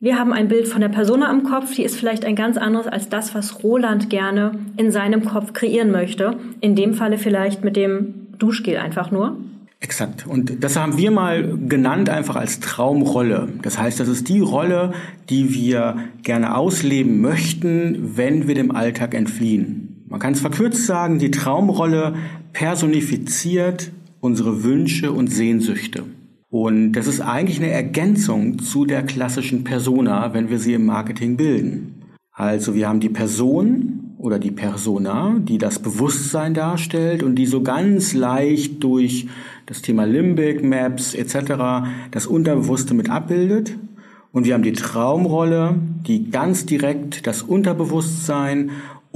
Wir 0.00 0.18
haben 0.18 0.34
ein 0.34 0.48
Bild 0.48 0.68
von 0.68 0.82
der 0.82 0.90
Persona 0.90 1.30
im 1.30 1.44
Kopf, 1.44 1.74
die 1.74 1.82
ist 1.82 1.96
vielleicht 1.96 2.26
ein 2.26 2.36
ganz 2.36 2.58
anderes 2.58 2.86
als 2.88 3.08
das, 3.08 3.34
was 3.34 3.64
Roland 3.64 4.10
gerne 4.10 4.52
in 4.76 4.92
seinem 4.92 5.24
Kopf 5.24 5.54
kreieren 5.54 5.90
möchte. 5.90 6.36
In 6.60 6.76
dem 6.76 6.92
Falle 6.92 7.16
vielleicht 7.16 7.64
mit 7.64 7.74
dem 7.74 8.26
Duschgel 8.38 8.76
einfach 8.76 9.10
nur. 9.10 9.38
Exakt. 9.80 10.26
Und 10.26 10.62
das 10.62 10.76
haben 10.76 10.98
wir 10.98 11.10
mal 11.10 11.56
genannt 11.66 12.10
einfach 12.10 12.36
als 12.36 12.60
Traumrolle. 12.60 13.48
Das 13.62 13.78
heißt, 13.78 13.98
das 13.98 14.08
ist 14.08 14.28
die 14.28 14.40
Rolle, 14.40 14.92
die 15.30 15.54
wir 15.54 15.96
gerne 16.22 16.54
ausleben 16.54 17.20
möchten, 17.22 18.16
wenn 18.16 18.46
wir 18.46 18.54
dem 18.54 18.72
Alltag 18.72 19.14
entfliehen. 19.14 19.87
Man 20.08 20.20
kann 20.20 20.32
es 20.32 20.40
verkürzt 20.40 20.86
sagen, 20.86 21.18
die 21.18 21.30
Traumrolle 21.30 22.14
personifiziert 22.52 23.92
unsere 24.20 24.64
Wünsche 24.64 25.12
und 25.12 25.28
Sehnsüchte. 25.28 26.04
Und 26.50 26.92
das 26.92 27.06
ist 27.06 27.20
eigentlich 27.20 27.58
eine 27.58 27.70
Ergänzung 27.70 28.58
zu 28.58 28.86
der 28.86 29.02
klassischen 29.02 29.64
Persona, 29.64 30.32
wenn 30.32 30.48
wir 30.48 30.58
sie 30.58 30.72
im 30.72 30.86
Marketing 30.86 31.36
bilden. 31.36 32.02
Also 32.32 32.74
wir 32.74 32.88
haben 32.88 33.00
die 33.00 33.10
Person 33.10 34.14
oder 34.16 34.38
die 34.38 34.50
Persona, 34.50 35.36
die 35.40 35.58
das 35.58 35.78
Bewusstsein 35.78 36.54
darstellt 36.54 37.22
und 37.22 37.36
die 37.36 37.46
so 37.46 37.62
ganz 37.62 38.14
leicht 38.14 38.82
durch 38.82 39.28
das 39.66 39.82
Thema 39.82 40.04
Limbic, 40.04 40.64
Maps 40.64 41.14
etc. 41.14 41.86
das 42.10 42.26
Unterbewusste 42.26 42.94
mit 42.94 43.10
abbildet. 43.10 43.76
Und 44.32 44.44
wir 44.44 44.54
haben 44.54 44.62
die 44.62 44.72
Traumrolle, 44.72 45.76
die 46.06 46.30
ganz 46.30 46.64
direkt 46.64 47.26
das 47.26 47.42
Unterbewusstsein 47.42 48.70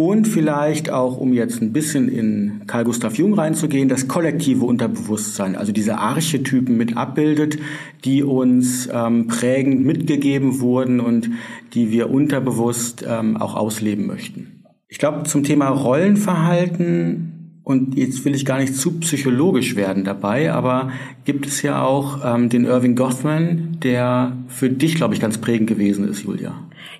und 0.09 0.26
vielleicht 0.26 0.90
auch, 0.90 1.16
um 1.16 1.32
jetzt 1.32 1.62
ein 1.62 1.73
bisschen 1.73 2.09
in 2.09 2.62
Carl 2.66 2.85
Gustav 2.85 3.16
Jung 3.16 3.35
reinzugehen, 3.35 3.88
das 3.88 4.09
kollektive 4.09 4.64
Unterbewusstsein, 4.64 5.54
also 5.54 5.71
diese 5.71 5.99
Archetypen 5.99 6.76
mit 6.76 6.97
abbildet, 6.97 7.59
die 8.04 8.25
uns 8.25 8.88
ähm, 8.92 9.28
prägend 9.28 9.85
mitgegeben 9.85 10.61
wurden 10.61 10.99
und 10.99 11.30
die 11.75 11.92
wir 11.92 12.11
unterbewusst 12.11 13.04
ähm, 13.09 13.37
auch 13.37 13.54
ausleben 13.54 14.06
möchten. 14.06 14.64
Ich 14.88 14.99
glaube, 14.99 15.23
zum 15.23 15.44
Thema 15.44 15.68
Rollenverhalten 15.68 17.61
und 17.62 17.97
jetzt 17.97 18.25
will 18.25 18.35
ich 18.35 18.44
gar 18.44 18.59
nicht 18.59 18.75
zu 18.75 18.99
psychologisch 18.99 19.76
werden 19.76 20.02
dabei, 20.02 20.52
aber 20.52 20.90
gibt 21.25 21.47
es 21.47 21.62
ja 21.62 21.80
auch 21.80 22.18
ähm, 22.25 22.49
den 22.49 22.64
Irving 22.64 22.97
Goffman, 22.97 23.78
der 23.85 24.37
für 24.49 24.68
dich, 24.68 24.97
glaube 24.97 25.14
ich, 25.14 25.21
ganz 25.21 25.38
prägend 25.38 25.68
gewesen 25.68 26.09
ist, 26.09 26.25
Julia. 26.25 26.54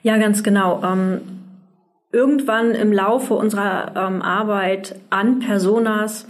Ja, 0.05 0.19
ganz 0.19 0.45
genau. 0.45 0.81
Ähm 0.85 1.42
irgendwann 2.13 2.73
im 2.73 2.93
Laufe 2.93 3.35
unserer 3.35 3.93
ähm, 3.97 4.23
Arbeit 4.23 4.97
an 5.11 5.41
Personas 5.41 6.27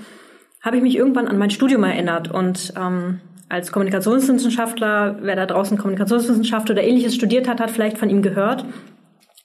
habe 0.63 0.77
ich 0.77 0.83
mich 0.83 0.97
irgendwann 0.97 1.27
an 1.27 1.39
mein 1.39 1.51
Studium 1.51 1.83
erinnert 1.83 2.31
und 2.31 2.73
ähm, 2.77 3.21
als 3.49 3.71
Kommunikationswissenschaftler, 3.71 5.19
wer 5.21 5.37
da 5.37 5.45
draußen 5.45 5.77
Kommunikationswissenschaft 5.77 6.71
oder 6.71 6.83
ähnliches 6.83 7.15
studiert 7.15 7.49
hat, 7.49 7.61
hat 7.61 7.71
vielleicht 7.71 7.99
von 7.99 8.09
ihm 8.09 8.23
gehört. 8.23 8.65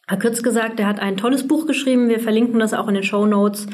Er 0.08 0.18
kurz 0.18 0.42
gesagt, 0.42 0.80
er 0.80 0.88
hat 0.88 1.02
ein 1.02 1.18
tolles 1.18 1.46
Buch 1.46 1.68
geschrieben, 1.68 2.08
wir 2.08 2.22
verlinken 2.22 2.60
das 2.60 2.74
auch 2.74 2.88
in 2.88 2.94
den 2.94 3.04
Show 3.04 3.26
Notes, 3.26 3.68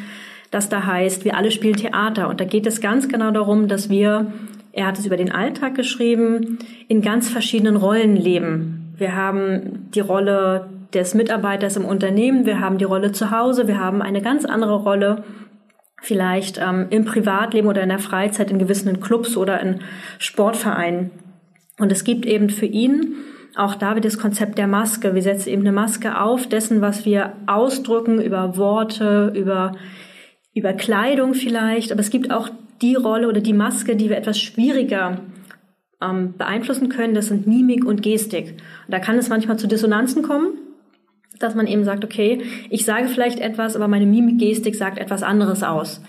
das 0.49 0.69
da 0.69 0.85
heißt, 0.85 1.25
wir 1.25 1.37
alle 1.37 1.51
spielen 1.51 1.75
Theater. 1.75 2.29
Und 2.29 2.41
da 2.41 2.45
geht 2.45 2.65
es 2.65 2.81
ganz 2.81 3.07
genau 3.07 3.29
darum, 3.29 3.67
dass 3.67 3.89
wir, 3.89 4.33
er 4.71 4.87
hat 4.87 4.97
es 4.97 5.05
über 5.05 5.17
den 5.17 5.31
Alltag 5.31 5.75
geschrieben, 5.75 6.57
in 6.87 7.01
ganz 7.01 7.29
verschiedenen 7.29 7.75
Rollen 7.75 8.15
leben. 8.15 8.93
Wir 8.97 9.15
haben 9.15 9.89
die 9.93 9.99
Rolle 9.99 10.67
des 10.93 11.13
Mitarbeiters 11.13 11.75
im 11.77 11.85
Unternehmen, 11.85 12.45
wir 12.45 12.59
haben 12.59 12.77
die 12.77 12.85
Rolle 12.85 13.11
zu 13.11 13.31
Hause, 13.31 13.67
wir 13.67 13.79
haben 13.79 14.01
eine 14.01 14.21
ganz 14.21 14.45
andere 14.45 14.75
Rolle 14.75 15.23
vielleicht 16.01 16.59
ähm, 16.59 16.87
im 16.89 17.05
Privatleben 17.05 17.67
oder 17.67 17.81
in 17.81 17.89
der 17.89 17.99
Freizeit 17.99 18.51
in 18.51 18.59
gewissen 18.59 18.99
Clubs 18.99 19.37
oder 19.37 19.59
in 19.61 19.79
Sportvereinen. 20.19 21.11
Und 21.79 21.91
es 21.91 22.03
gibt 22.03 22.25
eben 22.25 22.49
für 22.49 22.65
ihn 22.65 23.15
auch 23.55 23.75
da 23.75 23.93
wird 23.93 24.05
das 24.05 24.17
Konzept 24.17 24.57
der 24.57 24.67
Maske. 24.67 25.13
Wir 25.13 25.21
setzen 25.21 25.49
eben 25.49 25.61
eine 25.61 25.71
Maske 25.71 26.19
auf 26.19 26.47
dessen, 26.47 26.81
was 26.81 27.05
wir 27.05 27.33
ausdrücken 27.45 28.19
über 28.19 28.57
Worte, 28.57 29.31
über, 29.35 29.73
über 30.55 30.73
Kleidung 30.73 31.35
vielleicht. 31.35 31.91
Aber 31.91 32.01
es 32.01 32.09
gibt 32.09 32.31
auch 32.31 32.49
die 32.81 32.95
Rolle 32.95 33.27
oder 33.27 33.41
die 33.41 33.53
Maske, 33.53 33.95
die 33.95 34.09
wir 34.09 34.17
etwas 34.17 34.39
schwieriger 34.39 35.21
ähm, 36.01 36.33
beeinflussen 36.35 36.89
können. 36.89 37.13
Das 37.13 37.27
sind 37.27 37.45
Mimik 37.45 37.85
und 37.85 38.01
Gestik. 38.01 38.55
Und 38.87 38.91
da 38.91 38.97
kann 38.97 39.19
es 39.19 39.29
manchmal 39.29 39.57
zu 39.57 39.67
Dissonanzen 39.67 40.23
kommen 40.23 40.57
dass 41.43 41.55
man 41.55 41.67
eben 41.67 41.83
sagt, 41.83 42.03
okay, 42.03 42.41
ich 42.69 42.85
sage 42.85 43.07
vielleicht 43.07 43.39
etwas, 43.39 43.75
aber 43.75 43.87
meine 43.87 44.05
Mimikgestik 44.05 44.75
sagt 44.75 44.97
etwas 44.97 45.23
anderes 45.23 45.63
aus. 45.63 46.01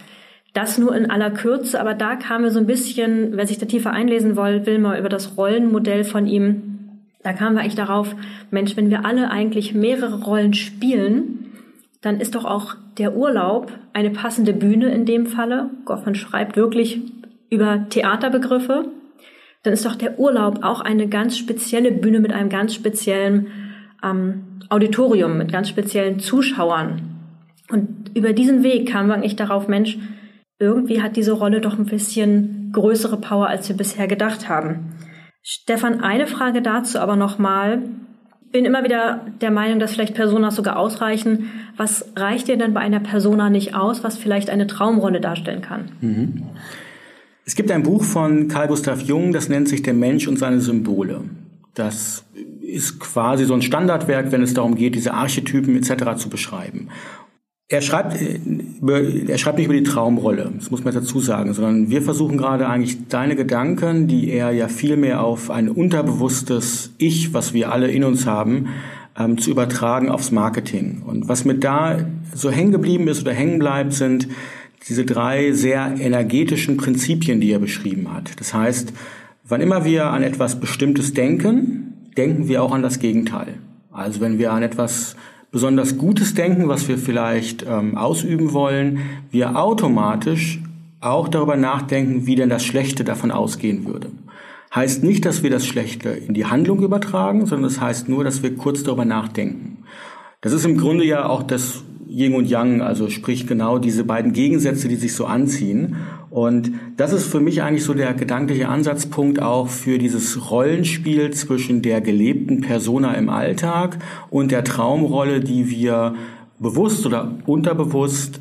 Das 0.53 0.79
nur 0.79 0.95
in 0.95 1.11
aller 1.11 1.31
Kürze, 1.31 1.81
aber 1.81 1.95
da 1.95 2.14
kam 2.14 2.43
mir 2.43 2.50
so 2.50 2.61
ein 2.61 2.67
bisschen, 2.67 3.37
wer 3.37 3.47
sich 3.47 3.59
da 3.59 3.67
tiefer 3.67 3.91
einlesen 3.91 4.37
will, 4.37 4.67
will 4.67 4.79
mal 4.79 4.99
über 4.99 5.09
das 5.09 5.37
Rollenmodell 5.37 6.05
von 6.05 6.26
ihm, 6.26 6.75
da 7.25 7.33
kamen 7.33 7.57
wir 7.57 7.62
eigentlich 7.62 7.75
darauf, 7.75 8.14
Mensch, 8.50 8.76
wenn 8.76 8.91
wir 8.91 9.05
alle 9.05 9.31
eigentlich 9.31 9.75
mehrere 9.75 10.23
Rollen 10.23 10.53
spielen, 10.53 11.53
dann 12.03 12.21
ist 12.21 12.35
doch 12.35 12.45
auch 12.45 12.76
der 12.99 13.17
Urlaub 13.17 13.73
eine 13.95 14.11
passende 14.11 14.53
Bühne 14.53 14.93
in 14.93 15.07
dem 15.07 15.26
Falle. 15.26 15.71
Goffman 15.87 16.14
schreibt 16.14 16.55
wirklich 16.55 17.00
über 17.49 17.87
Theaterbegriffe. 17.88 18.91
Dann 19.62 19.73
ist 19.73 19.87
doch 19.87 19.95
der 19.95 20.19
Urlaub 20.19 20.62
auch 20.62 20.83
eine 20.83 21.09
ganz 21.09 21.38
spezielle 21.38 21.93
Bühne 21.93 22.21
mit 22.21 22.33
einem 22.33 22.50
ganz 22.50 22.75
speziellen 22.75 23.47
ähm, 24.05 24.61
Auditorium 24.69 25.39
mit 25.39 25.53
ganz 25.53 25.69
speziellen 25.69 26.19
Zuschauern. 26.19 27.03
Und 27.71 28.11
über 28.15 28.33
diesen 28.33 28.63
Weg 28.63 28.93
wir 29.09 29.15
eigentlich 29.15 29.37
darauf, 29.37 29.69
Mensch, 29.69 29.99
irgendwie 30.59 31.03
hat 31.03 31.17
diese 31.17 31.33
Rolle 31.33 31.61
doch 31.61 31.79
ein 31.79 31.87
bisschen 31.87 32.71
größere 32.73 33.17
Power, 33.17 33.49
als 33.49 33.69
wir 33.69 33.77
bisher 33.77 34.07
gedacht 34.07 34.49
haben. 34.49 34.93
Stefan, 35.43 36.01
eine 36.01 36.27
Frage 36.27 36.63
dazu 36.63 36.99
aber 36.99 37.17
nochmal. 37.17 37.83
bin 38.53 38.65
immer 38.65 38.85
wieder 38.85 39.27
der 39.41 39.51
Meinung, 39.51 39.79
dass 39.79 39.93
vielleicht 39.93 40.15
Personas 40.15 40.55
sogar 40.55 40.79
ausreichen. 40.79 41.51
Was 41.77 42.13
reicht 42.17 42.49
dir 42.49 42.57
denn 42.57 42.73
bei 42.73 42.81
einer 42.81 43.01
Persona 43.01 43.51
nicht 43.51 43.75
aus, 43.75 44.05
was 44.05 44.17
vielleicht 44.17 44.49
eine 44.49 44.67
Traumrolle 44.67 45.21
darstellen 45.21 45.61
kann? 45.61 45.91
Mhm. 46.01 46.43
Es 47.45 47.57
gibt 47.57 47.71
ein 47.71 47.83
Buch 47.83 48.05
von 48.05 48.49
Carl 48.49 48.69
Gustav 48.69 49.03
Jung, 49.03 49.33
das 49.33 49.49
nennt 49.49 49.69
sich 49.69 49.83
Der 49.83 49.93
Mensch 49.93 50.27
und 50.29 50.39
seine 50.39 50.61
Symbole. 50.61 51.21
Das 51.75 52.25
ist 52.75 53.00
quasi 53.00 53.45
so 53.45 53.54
ein 53.54 53.62
Standardwerk, 53.62 54.33
wenn 54.33 54.43
es 54.43 54.54
darum 54.54 54.75
geht, 54.75 54.95
diese 54.95 55.14
Archetypen 55.14 55.76
etc. 55.76 56.16
zu 56.16 56.28
beschreiben. 56.28 56.88
Er 57.69 57.81
schreibt, 57.81 58.21
äh, 58.21 58.38
er 59.26 59.38
schreibt 59.38 59.57
nicht 59.57 59.66
über 59.66 59.75
die 59.75 59.85
Traumrolle, 59.85 60.52
das 60.57 60.71
muss 60.71 60.85
man 60.85 60.93
dazu 60.93 61.19
sagen, 61.21 61.54
sondern 61.54 61.88
wir 61.88 62.02
versuchen 62.02 62.37
gerade 62.37 62.69
eigentlich 62.69 63.09
deine 63.09 63.37
Gedanken, 63.37 64.07
die 64.07 64.31
er 64.31 64.50
ja 64.50 64.69
vielmehr 64.69 65.23
auf 65.23 65.50
ein 65.50 65.71
unterbewusstes 65.71 66.93
Ich, 66.99 67.33
was 67.33 67.54
wir 67.54 67.73
alle 67.73 67.90
in 67.90 68.04
uns 68.04 68.26
haben, 68.26 68.69
ähm, 69.19 69.38
zu 69.38 69.50
übertragen 69.50 70.11
aufs 70.11 70.31
Marketing. 70.31 71.02
Und 71.07 71.28
was 71.28 71.45
mit 71.45 71.64
da 71.64 71.99
so 72.35 72.50
hängen 72.50 72.73
geblieben 72.73 73.09
ist 73.09 73.23
oder 73.23 73.33
hängen 73.33 73.59
bleibt, 73.59 73.95
sind 73.95 74.28
diese 74.88 75.07
drei 75.07 75.52
sehr 75.52 75.95
energetischen 75.99 76.76
Prinzipien, 76.76 77.40
die 77.40 77.50
er 77.50 77.59
beschrieben 77.59 78.12
hat. 78.12 78.38
Das 78.38 78.52
heißt, 78.52 78.93
wann 79.45 79.61
immer 79.61 79.85
wir 79.85 80.07
an 80.07 80.23
etwas 80.23 80.61
Bestimmtes 80.61 81.14
denken, 81.14 81.84
denken 82.16 82.49
wir 82.49 82.62
auch 82.62 82.73
an 82.73 82.83
das 82.83 82.99
Gegenteil. 82.99 83.54
Also 83.92 84.21
wenn 84.21 84.38
wir 84.38 84.52
an 84.52 84.62
etwas 84.62 85.16
besonders 85.50 85.99
gutes 85.99 86.35
Denken, 86.35 86.68
was 86.68 86.88
wir 86.88 86.99
vielleicht 86.99 87.64
ähm, 87.68 87.97
ausüben 87.97 88.52
wollen, 88.52 88.99
wir 89.30 89.56
automatisch 89.56 90.61
auch 91.00 91.28
darüber 91.28 91.56
nachdenken, 91.56 92.26
wie 92.26 92.35
denn 92.35 92.49
das 92.49 92.64
Schlechte 92.64 93.04
davon 93.04 93.30
ausgehen 93.30 93.87
würde. 93.87 94.11
Heißt 94.75 95.04
nicht, 95.04 95.25
dass 95.25 95.44
wir 95.44 95.50
das 95.50 95.64
Schlechte 95.64 96.09
in 96.09 96.35
die 96.35 96.47
Handlung 96.47 96.83
übertragen, 96.83 97.47
sondern 97.47 97.66
es 97.66 97.75
das 97.75 97.83
heißt 97.83 98.09
nur, 98.09 98.25
dass 98.25 98.42
wir 98.42 98.56
kurz 98.56 98.83
darüber 98.83 99.04
nachdenken. 99.04 99.85
Das 100.40 100.52
ist 100.52 100.64
im 100.64 100.76
Grunde 100.76 101.04
ja 101.04 101.26
auch 101.26 101.44
das 101.44 101.84
Yin 102.14 102.35
und 102.35 102.49
Yang, 102.49 102.80
also 102.80 103.11
sprich 103.11 103.47
genau 103.47 103.78
diese 103.78 104.04
beiden 104.04 104.33
Gegensätze, 104.33 104.88
die 104.88 104.97
sich 104.97 105.14
so 105.14 105.26
anziehen. 105.26 105.97
Und 106.30 106.73
das 106.97 107.12
ist 107.12 107.26
für 107.26 107.40
mich 107.40 107.62
eigentlich 107.62 107.85
so 107.85 107.94
der 107.94 108.14
gedankliche 108.14 108.68
Ansatzpunkt 108.68 109.42
auch 109.42 109.68
für 109.68 109.99
dieses 109.99 110.50
Rollenspiel 110.50 111.33
zwischen 111.33 111.83
der 111.83 112.00
gelebten 112.00 112.61
Persona 112.61 113.14
im 113.14 113.28
Alltag 113.28 113.99
und 114.30 114.52
der 114.52 114.64
Traumrolle, 114.64 115.40
die 115.40 115.71
wir 115.71 116.14
bewusst 116.59 117.04
oder 117.04 117.35
unterbewusst 117.47 118.40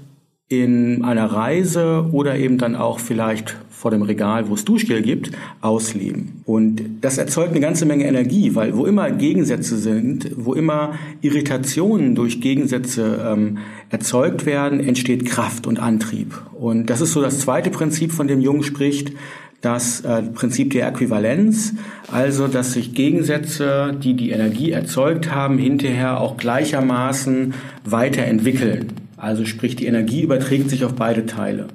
in 0.49 1.03
einer 1.03 1.25
Reise 1.25 2.09
oder 2.11 2.37
eben 2.37 2.57
dann 2.57 2.75
auch 2.75 2.99
vielleicht 2.99 3.57
vor 3.69 3.91
dem 3.91 4.01
Regal, 4.01 4.47
wo 4.47 4.53
es 4.53 4.63
Duschgel 4.63 5.01
gibt, 5.01 5.31
ausleben. 5.59 6.41
Und 6.45 6.81
das 7.01 7.17
erzeugt 7.17 7.51
eine 7.51 7.59
ganze 7.59 7.85
Menge 7.85 8.05
Energie, 8.05 8.55
weil 8.55 8.77
wo 8.77 8.85
immer 8.85 9.11
Gegensätze 9.11 9.77
sind, 9.77 10.31
wo 10.37 10.53
immer 10.53 10.93
Irritationen 11.21 12.15
durch 12.15 12.39
Gegensätze 12.39 13.19
ähm, 13.25 13.57
erzeugt 13.89 14.45
werden, 14.45 14.79
entsteht 14.79 15.25
Kraft 15.25 15.67
und 15.67 15.79
Antrieb. 15.79 16.39
Und 16.53 16.89
das 16.89 17.01
ist 17.01 17.11
so 17.11 17.21
das 17.21 17.39
zweite 17.39 17.71
Prinzip, 17.71 18.13
von 18.13 18.29
dem 18.29 18.39
Jung 18.39 18.63
spricht, 18.63 19.11
das 19.59 20.01
äh, 20.01 20.21
Prinzip 20.21 20.71
der 20.71 20.87
Äquivalenz, 20.87 21.73
also 22.09 22.47
dass 22.47 22.73
sich 22.73 22.93
Gegensätze, 22.93 23.97
die 24.01 24.13
die 24.13 24.29
Energie 24.29 24.71
erzeugt 24.71 25.29
haben, 25.29 25.57
hinterher 25.57 26.21
auch 26.21 26.37
gleichermaßen 26.37 27.53
weiterentwickeln. 27.83 29.02
Also 29.23 29.45
sprich, 29.45 29.77
die 29.77 29.85
Energie 29.85 30.21
überträgt 30.21 30.69
sich 30.69 30.83
auf 30.83 30.95
beide 30.95 31.25
Teile. 31.25 31.67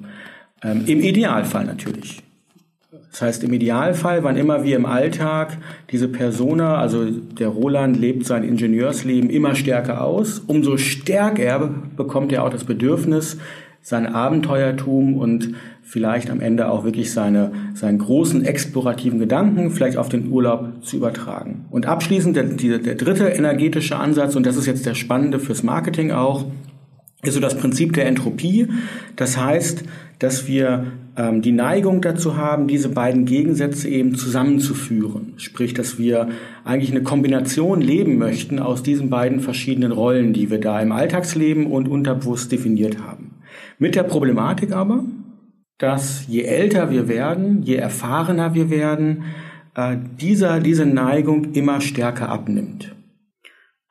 Ähm, 0.62 0.82
Im 0.86 1.00
Idealfall 1.00 1.64
natürlich. 1.64 2.22
Das 3.10 3.22
heißt, 3.22 3.44
im 3.44 3.54
Idealfall, 3.54 4.22
wann 4.22 4.36
immer 4.36 4.64
wir 4.64 4.76
im 4.76 4.84
Alltag 4.84 5.56
diese 5.90 6.08
Persona, 6.08 6.76
also 6.76 7.06
der 7.06 7.48
Roland 7.48 7.98
lebt 7.98 8.26
sein 8.26 8.44
Ingenieursleben 8.44 9.30
immer 9.30 9.54
stärker 9.54 10.04
aus, 10.04 10.40
umso 10.46 10.76
stärker 10.76 11.70
bekommt 11.96 12.32
er 12.32 12.44
auch 12.44 12.50
das 12.50 12.64
Bedürfnis, 12.64 13.38
sein 13.80 14.06
Abenteuertum 14.06 15.16
und 15.16 15.54
vielleicht 15.82 16.30
am 16.30 16.40
Ende 16.40 16.70
auch 16.70 16.84
wirklich 16.84 17.12
seine, 17.12 17.52
seinen 17.74 17.98
großen 17.98 18.44
explorativen 18.44 19.18
Gedanken 19.18 19.70
vielleicht 19.70 19.96
auf 19.96 20.10
den 20.10 20.30
Urlaub 20.30 20.84
zu 20.84 20.98
übertragen. 20.98 21.64
Und 21.70 21.86
abschließend 21.86 22.36
der, 22.36 22.44
der 22.44 22.94
dritte 22.94 23.28
energetische 23.28 23.96
Ansatz, 23.96 24.36
und 24.36 24.44
das 24.44 24.56
ist 24.56 24.66
jetzt 24.66 24.84
der 24.84 24.94
spannende 24.94 25.38
fürs 25.40 25.62
Marketing 25.62 26.10
auch, 26.10 26.44
ist 27.22 27.34
so 27.34 27.40
das 27.40 27.56
Prinzip 27.56 27.94
der 27.94 28.06
Entropie. 28.06 28.68
Das 29.16 29.36
heißt, 29.36 29.84
dass 30.20 30.46
wir 30.46 30.86
ähm, 31.16 31.42
die 31.42 31.52
Neigung 31.52 32.00
dazu 32.00 32.36
haben, 32.36 32.68
diese 32.68 32.88
beiden 32.88 33.24
Gegensätze 33.24 33.88
eben 33.88 34.14
zusammenzuführen. 34.14 35.34
Sprich, 35.36 35.74
dass 35.74 35.98
wir 35.98 36.28
eigentlich 36.64 36.90
eine 36.90 37.02
Kombination 37.02 37.80
leben 37.80 38.18
möchten 38.18 38.58
aus 38.60 38.82
diesen 38.82 39.10
beiden 39.10 39.40
verschiedenen 39.40 39.92
Rollen, 39.92 40.32
die 40.32 40.50
wir 40.50 40.60
da 40.60 40.80
im 40.80 40.92
Alltagsleben 40.92 41.66
und 41.66 41.88
unterbewusst 41.88 42.52
definiert 42.52 42.98
haben. 43.00 43.34
Mit 43.78 43.94
der 43.94 44.04
Problematik 44.04 44.72
aber, 44.72 45.04
dass 45.78 46.24
je 46.28 46.42
älter 46.42 46.90
wir 46.90 47.08
werden, 47.08 47.62
je 47.62 47.76
erfahrener 47.76 48.54
wir 48.54 48.70
werden, 48.70 49.24
äh, 49.74 49.96
dieser, 50.20 50.60
diese 50.60 50.86
Neigung 50.86 51.52
immer 51.52 51.80
stärker 51.80 52.28
abnimmt. 52.28 52.94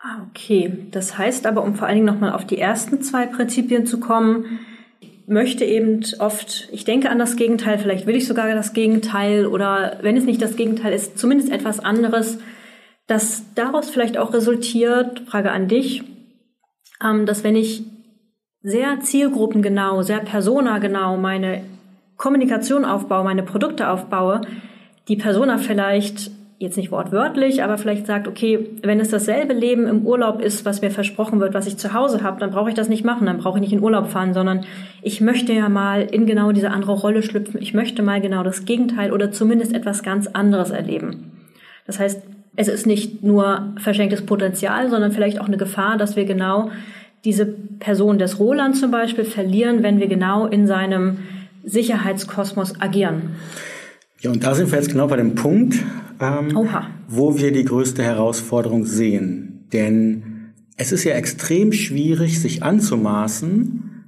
Ah, 0.10 0.26
okay. 0.30 0.88
Das 0.92 1.18
heißt 1.18 1.46
aber, 1.46 1.64
um 1.64 1.76
vor 1.76 1.88
allen 1.88 1.96
Dingen 1.96 2.06
nochmal 2.08 2.32
auf 2.32 2.46
die 2.46 2.58
ersten 2.58 3.02
zwei 3.02 3.26
Prinzipien 3.26 3.86
zu 3.86 4.00
kommen, 4.00 4.60
möchte 5.26 5.66
eben 5.66 6.00
oft, 6.20 6.70
ich 6.72 6.86
denke 6.86 7.10
an 7.10 7.20
das 7.20 7.36
Gegenteil, 7.36 7.78
vielleicht 7.78 8.08
will 8.08 8.16
ich 8.16 8.26
sogar 8.26 8.48
das 8.54 8.72
Gegenteil 8.72 9.46
oder 9.46 9.98
wenn 10.02 10.16
es 10.16 10.24
nicht 10.24 10.42
das 10.42 10.56
Gegenteil 10.56 10.94
ist, 10.94 11.20
zumindest 11.20 11.52
etwas 11.52 11.82
anderes, 11.82 12.40
dass 13.08 13.54
daraus 13.54 13.90
vielleicht 13.90 14.18
auch 14.18 14.34
resultiert, 14.34 15.24
Frage 15.28 15.52
an 15.52 15.68
dich, 15.68 16.04
ähm, 17.04 17.26
dass 17.26 17.44
wenn 17.44 17.58
ich 17.58 17.84
sehr 18.62 19.02
zielgruppengenau, 19.02 20.04
sehr 20.04 20.20
personagenau 20.20 21.18
meine 21.18 21.66
Kommunikation 22.16 22.86
aufbaue, 22.86 23.26
meine 23.26 23.44
Produkte 23.44 23.90
aufbaue, 23.90 24.40
die 25.10 25.18
Persona 25.18 25.58
vielleicht 25.58 26.32
jetzt 26.60 26.78
nicht 26.78 26.92
wortwörtlich, 26.92 27.64
aber 27.64 27.78
vielleicht 27.78 28.08
sagt, 28.08 28.28
okay, 28.28 28.68
wenn 28.82 29.00
es 29.00 29.10
dasselbe 29.10 29.54
Leben 29.54 29.86
im 29.86 30.06
Urlaub 30.08 30.42
ist, 30.42 30.66
was 30.66 30.82
mir 30.82 30.90
versprochen 30.90 31.40
wird, 31.40 31.54
was 31.54 31.68
ich 31.68 31.78
zu 31.78 31.94
Hause 31.94 32.24
habe, 32.24 32.40
dann 32.40 32.50
brauche 32.50 32.70
ich 32.70 32.76
das 32.76 32.90
nicht 32.90 33.06
machen, 33.06 33.28
dann 33.28 33.38
brauche 33.38 33.60
ich 33.60 33.62
nicht 33.62 33.74
in 33.74 33.84
Urlaub 33.84 34.08
fahren, 34.08 34.34
sondern 34.34 34.66
ich 35.04 35.22
möchte 35.22 35.54
ja 35.54 35.70
mal 35.70 36.02
in 36.02 36.26
genau 36.26 36.52
diese 36.52 36.72
andere 36.72 36.94
Rolle 36.94 37.22
schlüpfen. 37.22 37.62
Ich 37.62 37.76
möchte 37.76 38.02
mal 38.02 38.22
genau 38.22 38.42
das 38.42 38.66
Gegenteil 38.66 39.14
oder 39.14 39.32
zumindest 39.32 39.74
etwas 39.74 40.02
ganz 40.02 40.26
anderes 40.26 40.72
erleben. 40.72 41.32
Das 41.86 42.00
heißt, 42.00 42.24
es 42.56 42.68
ist 42.68 42.88
nicht 42.88 43.24
nur 43.24 43.74
verschenktes 43.78 44.26
Potenzial, 44.26 44.90
sondern 44.90 45.12
vielleicht 45.12 45.40
auch 45.40 45.48
eine 45.48 45.58
Gefahr, 45.58 45.98
dass 45.98 46.16
wir 46.16 46.26
genau 46.26 46.72
diese 47.24 47.46
Person 47.46 48.18
des 48.18 48.40
Roland 48.40 48.76
zum 48.76 48.90
Beispiel 48.90 49.26
verlieren, 49.26 49.84
wenn 49.84 50.00
wir 50.00 50.08
genau 50.08 50.48
in 50.48 50.66
seinem 50.66 51.20
Sicherheitskosmos 51.64 52.82
agieren. 52.82 53.36
Ja, 54.22 54.32
und 54.32 54.44
da 54.44 54.56
sind 54.56 54.72
wir 54.72 54.80
jetzt 54.80 54.90
genau 54.90 55.08
bei 55.08 55.18
dem 55.18 55.36
Punkt, 55.36 55.76
ähm, 56.20 56.68
wo 57.08 57.38
wir 57.38 57.52
die 57.52 57.66
größte 57.66 58.04
Herausforderung 58.04 58.86
sehen. 58.86 59.68
Denn 59.72 60.54
es 60.76 60.92
ist 60.92 61.04
ja 61.04 61.14
extrem 61.14 61.72
schwierig, 61.72 62.40
sich 62.40 62.64
anzumaßen, 62.64 64.06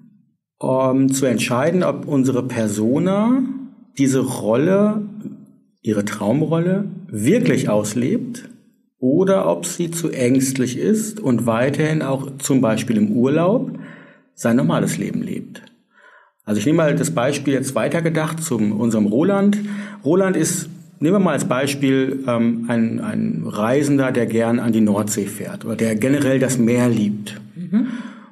um 0.60 1.12
zu 1.12 1.26
entscheiden, 1.26 1.84
ob 1.84 2.08
unsere 2.08 2.44
Persona 2.44 3.44
diese 3.98 4.20
Rolle, 4.20 5.02
ihre 5.82 6.06
Traumrolle, 6.06 6.86
wirklich 7.08 7.70
auslebt 7.70 8.50
oder 8.98 9.50
ob 9.50 9.66
sie 9.66 9.92
zu 9.92 10.10
ängstlich 10.10 10.78
ist 10.78 11.20
und 11.20 11.46
weiterhin 11.46 12.02
auch 12.02 12.38
zum 12.38 12.62
Beispiel 12.62 12.98
im 12.98 13.12
Urlaub 13.12 13.78
sein 14.34 14.56
normales 14.56 14.98
Leben 14.98 15.22
lebt. 15.22 15.64
Also 16.50 16.58
ich 16.58 16.66
nehme 16.66 16.78
mal 16.78 16.96
das 16.96 17.12
Beispiel 17.12 17.54
jetzt 17.54 17.76
weitergedacht 17.76 18.42
zu 18.42 18.58
unserem 18.58 19.06
Roland. 19.06 19.60
Roland 20.04 20.36
ist 20.36 20.68
Nehmen 21.02 21.16
wir 21.16 21.20
mal 21.20 21.34
als 21.34 21.46
Beispiel 21.46 22.26
ähm, 22.28 22.66
ein, 22.68 23.00
ein 23.00 23.44
Reisender, 23.46 24.12
der 24.12 24.26
gern 24.26 24.60
an 24.60 24.74
die 24.74 24.82
Nordsee 24.82 25.28
fährt 25.28 25.64
oder 25.64 25.78
der 25.78 25.96
generell 25.96 26.40
das 26.40 26.58
Meer 26.58 26.90
liebt. 26.90 27.40
Mhm. 27.56 27.88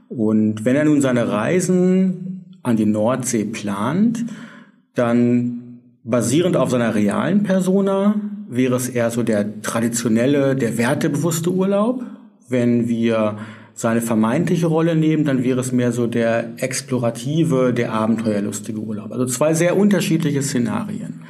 Und 0.10 0.66
wenn 0.66 0.76
er 0.76 0.84
nun 0.84 1.00
seine 1.00 1.30
Reisen 1.30 2.44
an 2.64 2.76
die 2.76 2.86
Nordsee 2.86 3.46
plant, 3.46 4.26
dann 4.96 5.80
basierend 6.04 6.58
auf 6.58 6.72
seiner 6.72 6.94
realen 6.94 7.44
Persona 7.44 8.16
wäre 8.50 8.76
es 8.76 8.90
eher 8.90 9.12
so 9.12 9.24
der 9.24 9.62
traditionelle, 9.62 10.58
der 10.58 10.78
wertebewusste 10.78 11.54
Urlaub. 11.54 12.04
Wenn 12.50 12.90
wir 12.90 13.38
seine 13.78 14.02
vermeintliche 14.02 14.66
Rolle 14.66 14.96
nehmen, 14.96 15.24
dann 15.24 15.44
wäre 15.44 15.60
es 15.60 15.72
mehr 15.72 15.92
so 15.92 16.08
der 16.08 16.54
explorative, 16.58 17.74
der 17.76 17.94
abenteuerlustige 17.94 18.80
Urlaub. 18.80 19.12
Also 19.12 19.28
zwei 19.28 19.54
sehr 19.54 19.78
unterschiedliche 19.78 20.42
Szenarien. 20.42 21.22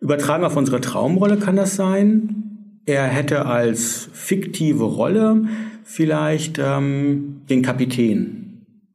Übertragen 0.00 0.44
auf 0.44 0.56
unsere 0.56 0.80
Traumrolle 0.80 1.36
kann 1.36 1.56
das 1.56 1.76
sein. 1.76 2.80
Er 2.86 3.04
hätte 3.04 3.44
als 3.44 4.08
fiktive 4.14 4.84
Rolle 4.84 5.44
vielleicht 5.84 6.58
ähm, 6.58 7.42
den 7.50 7.60
Kapitän. 7.60 8.43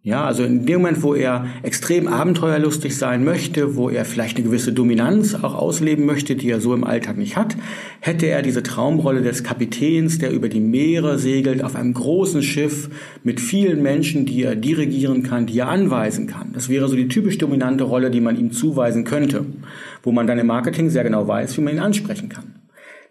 Ja, 0.09 0.25
also 0.25 0.43
in 0.43 0.65
dem 0.65 0.81
Moment, 0.81 1.03
wo 1.03 1.13
er 1.13 1.45
extrem 1.61 2.07
abenteuerlustig 2.07 2.97
sein 2.97 3.23
möchte, 3.23 3.75
wo 3.75 3.91
er 3.91 4.05
vielleicht 4.05 4.37
eine 4.37 4.45
gewisse 4.47 4.73
Dominanz 4.73 5.35
auch 5.35 5.53
ausleben 5.53 6.07
möchte, 6.07 6.35
die 6.35 6.49
er 6.49 6.59
so 6.59 6.73
im 6.73 6.83
Alltag 6.83 7.15
nicht 7.15 7.37
hat, 7.37 7.55
hätte 7.99 8.25
er 8.25 8.41
diese 8.41 8.63
Traumrolle 8.63 9.21
des 9.21 9.43
Kapitäns, 9.43 10.17
der 10.17 10.31
über 10.31 10.49
die 10.49 10.61
Meere 10.61 11.19
segelt, 11.19 11.63
auf 11.63 11.75
einem 11.75 11.93
großen 11.93 12.41
Schiff 12.41 12.89
mit 13.23 13.39
vielen 13.39 13.83
Menschen, 13.83 14.25
die 14.25 14.41
er 14.41 14.55
dirigieren 14.55 15.21
kann, 15.21 15.45
die 15.45 15.59
er 15.59 15.69
anweisen 15.69 16.25
kann. 16.25 16.53
Das 16.53 16.69
wäre 16.69 16.87
so 16.87 16.95
die 16.95 17.07
typisch 17.07 17.37
dominante 17.37 17.83
Rolle, 17.83 18.09
die 18.09 18.19
man 18.19 18.35
ihm 18.35 18.51
zuweisen 18.51 19.03
könnte, 19.03 19.45
wo 20.01 20.11
man 20.11 20.25
dann 20.25 20.39
im 20.39 20.47
Marketing 20.47 20.89
sehr 20.89 21.03
genau 21.03 21.27
weiß, 21.27 21.55
wie 21.55 21.61
man 21.61 21.75
ihn 21.75 21.79
ansprechen 21.79 22.29
kann. 22.29 22.58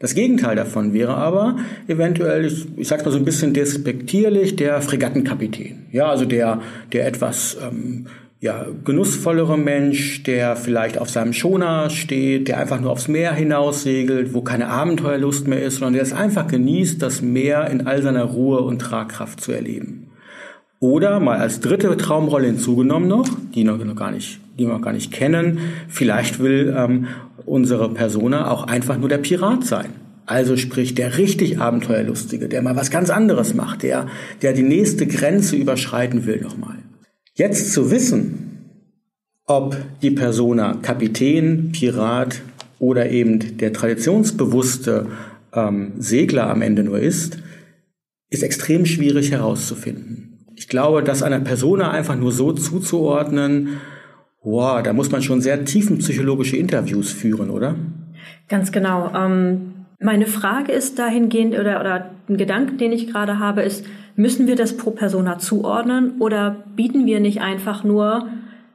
Das 0.00 0.14
Gegenteil 0.14 0.54
davon 0.54 0.92
wäre 0.92 1.14
aber 1.16 1.56
eventuell, 1.88 2.44
ich, 2.44 2.66
ich 2.76 2.86
sage 2.86 3.04
mal 3.04 3.10
so 3.10 3.18
ein 3.18 3.24
bisschen 3.24 3.52
despektierlich, 3.52 4.54
der 4.54 4.80
Fregattenkapitän. 4.80 5.86
Ja, 5.90 6.08
also 6.08 6.24
der, 6.24 6.60
der 6.92 7.06
etwas 7.06 7.56
ähm, 7.60 8.06
ja, 8.40 8.66
genussvollere 8.84 9.58
Mensch, 9.58 10.22
der 10.22 10.54
vielleicht 10.54 10.98
auf 10.98 11.10
seinem 11.10 11.32
Schoner 11.32 11.90
steht, 11.90 12.46
der 12.46 12.58
einfach 12.58 12.80
nur 12.80 12.92
aufs 12.92 13.08
Meer 13.08 13.32
hinaus 13.32 13.82
segelt, 13.82 14.34
wo 14.34 14.42
keine 14.42 14.68
Abenteuerlust 14.68 15.48
mehr 15.48 15.62
ist, 15.62 15.76
sondern 15.76 15.94
der 15.94 16.02
es 16.02 16.12
einfach 16.12 16.46
genießt, 16.46 17.02
das 17.02 17.20
Meer 17.20 17.68
in 17.68 17.88
all 17.88 18.00
seiner 18.00 18.24
Ruhe 18.24 18.60
und 18.60 18.78
Tragkraft 18.78 19.40
zu 19.40 19.50
erleben. 19.50 20.10
Oder 20.78 21.18
mal 21.18 21.38
als 21.38 21.58
dritte 21.58 21.96
Traumrolle 21.96 22.46
hinzugenommen 22.46 23.08
noch, 23.08 23.28
die 23.52 23.64
noch 23.64 23.96
gar 23.96 24.12
nicht, 24.12 24.38
die 24.58 24.66
wir 24.66 24.80
gar 24.80 24.92
nicht 24.92 25.12
kennen. 25.12 25.58
Vielleicht 25.88 26.40
will 26.40 26.74
ähm, 26.76 27.06
unsere 27.46 27.92
Persona 27.94 28.50
auch 28.50 28.64
einfach 28.64 28.98
nur 28.98 29.08
der 29.08 29.18
Pirat 29.18 29.64
sein. 29.64 29.90
Also 30.26 30.56
sprich 30.56 30.94
der 30.94 31.16
richtig 31.16 31.58
Abenteuerlustige, 31.58 32.48
der 32.48 32.60
mal 32.60 32.76
was 32.76 32.90
ganz 32.90 33.08
anderes 33.08 33.54
macht, 33.54 33.82
der, 33.82 34.08
der 34.42 34.52
die 34.52 34.62
nächste 34.62 35.06
Grenze 35.06 35.56
überschreiten 35.56 36.26
will 36.26 36.40
nochmal. 36.42 36.76
Jetzt 37.34 37.72
zu 37.72 37.90
wissen, 37.90 38.48
ob 39.46 39.76
die 40.02 40.10
Persona 40.10 40.74
Kapitän, 40.82 41.72
Pirat 41.72 42.42
oder 42.78 43.10
eben 43.10 43.56
der 43.56 43.72
traditionsbewusste 43.72 45.06
ähm, 45.54 45.92
Segler 45.98 46.50
am 46.50 46.60
Ende 46.60 46.84
nur 46.84 46.98
ist, 46.98 47.38
ist 48.28 48.42
extrem 48.42 48.84
schwierig 48.84 49.30
herauszufinden. 49.30 50.46
Ich 50.56 50.68
glaube, 50.68 51.02
das 51.02 51.22
einer 51.22 51.40
Persona 51.40 51.90
einfach 51.90 52.16
nur 52.16 52.32
so 52.32 52.52
zuzuordnen, 52.52 53.78
wow, 54.50 54.82
da 54.82 54.92
muss 54.92 55.10
man 55.10 55.22
schon 55.22 55.40
sehr 55.40 55.64
tiefenpsychologische 55.64 56.56
Interviews 56.56 57.12
führen, 57.12 57.50
oder? 57.50 57.76
Ganz 58.48 58.72
genau. 58.72 59.12
Ähm, 59.14 59.74
meine 60.00 60.26
Frage 60.26 60.72
ist 60.72 60.98
dahingehend, 60.98 61.58
oder, 61.58 61.80
oder 61.80 62.10
ein 62.28 62.36
Gedanke, 62.36 62.74
den 62.76 62.92
ich 62.92 63.08
gerade 63.08 63.38
habe, 63.38 63.62
ist, 63.62 63.84
müssen 64.16 64.46
wir 64.46 64.56
das 64.56 64.76
pro 64.76 64.90
Persona 64.90 65.38
zuordnen 65.38 66.20
oder 66.20 66.64
bieten 66.76 67.06
wir 67.06 67.20
nicht 67.20 67.40
einfach 67.40 67.84
nur 67.84 68.28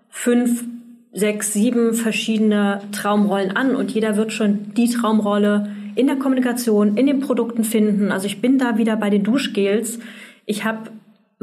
fünf, 0.09 0.63
sechs, 1.12 1.53
sieben 1.53 1.93
verschiedene 1.93 2.81
Traumrollen 2.91 3.55
an 3.55 3.75
und 3.75 3.91
jeder 3.91 4.15
wird 4.15 4.31
schon 4.31 4.73
die 4.75 4.89
Traumrolle 4.89 5.69
in 5.95 6.07
der 6.07 6.15
Kommunikation, 6.15 6.97
in 6.97 7.05
den 7.05 7.19
Produkten 7.19 7.63
finden. 7.63 8.12
Also 8.12 8.25
ich 8.25 8.41
bin 8.41 8.57
da 8.57 8.77
wieder 8.77 8.95
bei 8.95 9.09
den 9.09 9.23
Duschgels. 9.23 9.99
Ich 10.45 10.65
habe 10.65 10.89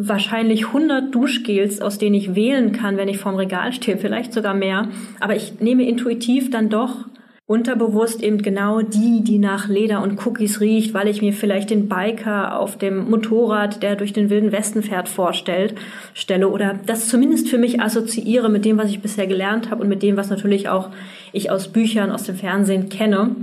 wahrscheinlich 0.08 0.68
100 0.68 1.14
Duschgels, 1.14 1.80
aus 1.80 1.98
denen 1.98 2.14
ich 2.14 2.34
wählen 2.34 2.72
kann, 2.72 2.96
wenn 2.96 3.08
ich 3.08 3.18
vorm 3.18 3.36
Regal 3.36 3.72
stehe, 3.72 3.98
vielleicht 3.98 4.32
sogar 4.32 4.54
mehr. 4.54 4.88
Aber 5.20 5.36
ich 5.36 5.60
nehme 5.60 5.84
intuitiv 5.84 6.50
dann 6.50 6.68
doch 6.68 7.06
unterbewusst 7.50 8.22
eben 8.22 8.42
genau 8.42 8.80
die, 8.80 9.24
die 9.24 9.38
nach 9.38 9.66
Leder 9.66 10.04
und 10.04 10.24
Cookies 10.24 10.60
riecht, 10.60 10.94
weil 10.94 11.08
ich 11.08 11.20
mir 11.20 11.32
vielleicht 11.32 11.70
den 11.70 11.88
Biker 11.88 12.56
auf 12.56 12.78
dem 12.78 13.10
Motorrad, 13.10 13.82
der 13.82 13.96
durch 13.96 14.12
den 14.12 14.30
wilden 14.30 14.52
Westen 14.52 14.84
fährt, 14.84 15.08
vorstellt, 15.08 15.74
stelle 16.14 16.48
oder 16.48 16.78
das 16.86 17.08
zumindest 17.08 17.48
für 17.48 17.58
mich 17.58 17.80
assoziiere 17.80 18.48
mit 18.48 18.64
dem, 18.64 18.78
was 18.78 18.88
ich 18.88 19.02
bisher 19.02 19.26
gelernt 19.26 19.68
habe 19.68 19.82
und 19.82 19.88
mit 19.88 20.04
dem, 20.04 20.16
was 20.16 20.30
natürlich 20.30 20.68
auch 20.68 20.90
ich 21.32 21.50
aus 21.50 21.66
Büchern, 21.66 22.12
aus 22.12 22.22
dem 22.22 22.36
Fernsehen 22.36 22.88
kenne. 22.88 23.34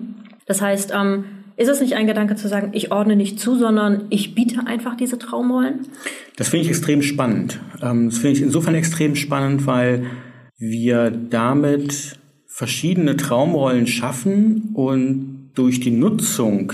Das 0.45 0.61
heißt, 0.61 0.93
ähm, 0.95 1.25
ist 1.57 1.67
es 1.67 1.81
nicht 1.81 1.95
ein 1.95 2.05
Gedanke 2.05 2.35
zu 2.35 2.47
sagen, 2.47 2.69
ich 2.73 2.91
ordne 2.91 3.15
nicht 3.15 3.39
zu, 3.39 3.57
sondern 3.57 4.05
ich 4.11 4.35
biete 4.35 4.67
einfach 4.67 4.95
diese 4.95 5.17
Traumrollen? 5.17 5.87
Das 6.35 6.49
finde 6.49 6.65
ich 6.65 6.69
extrem 6.69 7.01
spannend. 7.01 7.59
Ähm, 7.81 8.09
das 8.09 8.19
finde 8.19 8.37
ich 8.37 8.43
insofern 8.43 8.75
extrem 8.75 9.15
spannend, 9.15 9.65
weil 9.65 10.05
wir 10.59 11.09
damit 11.09 12.17
verschiedene 12.45 13.17
Traumrollen 13.17 13.87
schaffen 13.87 14.69
und 14.73 15.49
durch 15.55 15.79
die 15.79 15.91
Nutzung 15.91 16.73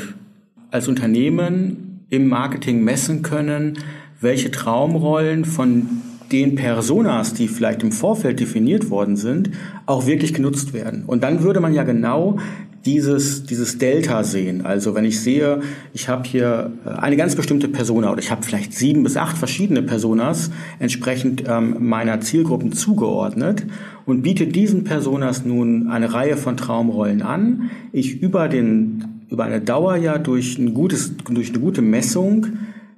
als 0.70 0.90
Unternehmen 0.90 2.06
im 2.10 2.28
Marketing 2.28 2.84
messen 2.84 3.22
können, 3.22 3.80
welche 4.20 4.52
Traumrollen 4.52 5.46
von 5.46 5.88
den 6.32 6.56
Personas, 6.56 7.34
die 7.34 7.48
vielleicht 7.48 7.84
im 7.84 7.92
Vorfeld 7.92 8.40
definiert 8.40 8.90
worden 8.90 9.16
sind, 9.16 9.52
auch 9.86 10.08
wirklich 10.08 10.34
genutzt 10.34 10.74
werden. 10.74 11.04
Und 11.06 11.24
dann 11.24 11.44
würde 11.44 11.60
man 11.60 11.74
ja 11.74 11.84
genau 11.84 12.40
dieses, 12.86 13.44
dieses 13.44 13.78
Delta 13.78 14.24
sehen. 14.24 14.66
Also 14.66 14.96
wenn 14.96 15.06
ich 15.06 15.22
sehe, 15.22 15.62
ich 15.94 16.10
habe 16.10 16.28
hier 16.28 16.72
äh, 16.86 16.90
eine 16.90 17.16
ganz 17.16 17.36
bestimmte 17.36 17.68
Persona 17.68 18.12
oder 18.12 18.20
ich 18.20 18.32
habe 18.32 18.44
vielleicht 18.44 18.74
sieben 18.74 19.04
bis 19.04 19.18
acht 19.18 19.38
verschiedene 19.38 19.82
Personas 19.82 20.52
entsprechend 20.80 21.44
ähm, 21.48 21.88
meiner 21.88 22.22
Zielgruppen 22.22 22.74
zugeordnet 22.74 23.66
und 24.06 24.22
biete 24.22 24.48
diesen 24.48 24.84
Personas 24.84 25.46
nun 25.46 25.90
eine 25.90 26.14
Reihe 26.14 26.38
von 26.38 26.58
Traumrollen 26.58 27.22
an. 27.22 27.70
Ich 27.92 28.22
über 28.22 28.50
den 28.50 29.06
über 29.30 29.46
eine 29.46 29.62
Dauer 29.62 29.96
ja 29.96 30.20
durch 30.20 30.60
ein 30.60 30.74
gutes 30.74 31.16
durch 31.18 31.50
eine 31.50 31.60
gute 31.60 31.82
Messung 31.82 32.48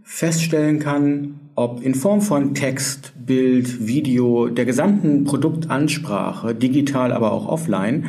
feststellen 0.04 0.80
kann, 0.80 1.40
ob 1.56 1.82
in 1.82 1.96
Form 1.96 2.22
von 2.22 2.54
Text, 2.54 3.14
Bild, 3.26 3.88
Video, 3.88 4.50
der 4.50 4.66
gesamten 4.66 5.24
Produktansprache, 5.24 6.54
digital, 6.54 7.12
aber 7.12 7.32
auch 7.32 7.48
offline, 7.48 8.06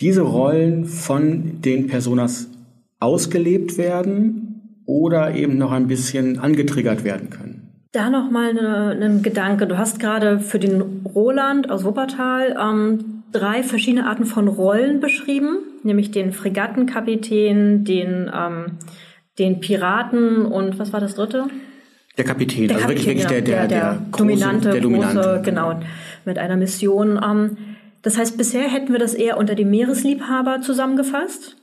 diese 0.00 0.22
Rollen 0.22 0.84
von 0.84 1.60
den 1.62 1.86
Personas 1.86 2.50
ausgelebt 3.00 3.78
werden 3.78 4.80
oder 4.86 5.34
eben 5.34 5.58
noch 5.58 5.72
ein 5.72 5.86
bisschen 5.86 6.38
angetriggert 6.38 7.04
werden 7.04 7.30
können. 7.30 7.62
Da 7.92 8.10
nochmal 8.10 8.50
ein 8.50 8.98
ne 8.98 9.20
Gedanke. 9.22 9.66
Du 9.66 9.78
hast 9.78 9.98
gerade 9.98 10.38
für 10.38 10.58
den 10.58 11.02
Roland 11.14 11.70
aus 11.70 11.84
Wuppertal 11.84 12.56
ähm, 12.60 13.22
drei 13.32 13.62
verschiedene 13.62 14.06
Arten 14.06 14.26
von 14.26 14.48
Rollen 14.48 15.00
beschrieben, 15.00 15.58
nämlich 15.82 16.10
den 16.10 16.32
Fregattenkapitän, 16.32 17.84
den, 17.84 18.30
ähm, 18.34 18.72
den 19.38 19.60
Piraten 19.60 20.44
und 20.46 20.78
was 20.78 20.92
war 20.92 21.00
das 21.00 21.14
dritte? 21.14 21.46
Der 22.18 22.24
Kapitän, 22.24 22.68
der 22.68 22.76
also 22.76 22.88
Kapitän, 22.88 23.06
wirklich, 23.06 23.28
wirklich 23.28 23.44
der, 23.44 23.66
der, 23.66 23.68
der, 23.68 23.92
der, 23.92 24.02
große, 24.10 24.18
dominante, 24.18 24.70
der 24.70 24.80
dominante, 24.80 25.20
große, 25.20 25.42
genau, 25.42 25.80
mit 26.24 26.38
einer 26.38 26.56
Mission. 26.56 27.20
Ähm, 27.22 27.56
das 28.02 28.18
heißt, 28.18 28.36
bisher 28.36 28.68
hätten 28.68 28.92
wir 28.92 28.98
das 28.98 29.14
eher 29.14 29.36
unter 29.36 29.54
dem 29.54 29.70
Meeresliebhaber 29.70 30.60
zusammengefasst, 30.60 31.56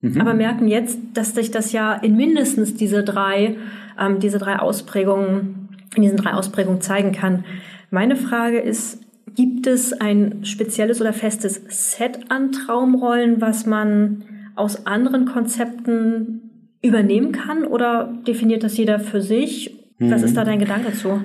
mhm. 0.00 0.20
aber 0.20 0.34
merken 0.34 0.68
jetzt, 0.68 0.98
dass 1.14 1.34
sich 1.34 1.50
das 1.50 1.72
ja 1.72 1.94
in 1.94 2.16
mindestens 2.16 2.74
diese 2.74 3.04
drei, 3.04 3.56
ähm, 3.98 4.20
diese 4.20 4.38
drei 4.38 4.58
Ausprägungen, 4.58 5.68
in 5.96 6.02
diesen 6.02 6.16
drei 6.16 6.32
Ausprägungen 6.32 6.80
zeigen 6.80 7.12
kann. 7.12 7.44
Meine 7.90 8.16
Frage 8.16 8.60
ist, 8.60 9.00
gibt 9.34 9.66
es 9.66 9.92
ein 9.92 10.44
spezielles 10.44 11.00
oder 11.00 11.12
festes 11.12 11.60
Set 11.68 12.30
an 12.30 12.52
Traumrollen, 12.52 13.40
was 13.40 13.66
man 13.66 14.24
aus 14.56 14.86
anderen 14.86 15.24
Konzepten 15.24 16.50
übernehmen 16.82 17.32
kann 17.32 17.64
oder 17.64 18.12
definiert 18.26 18.62
das 18.62 18.76
jeder 18.76 19.00
für 19.00 19.20
sich? 19.20 19.76
Mhm. 19.98 20.10
Was 20.10 20.22
ist 20.22 20.36
da 20.36 20.44
dein 20.44 20.58
Gedanke 20.58 20.92
zu? 20.92 21.22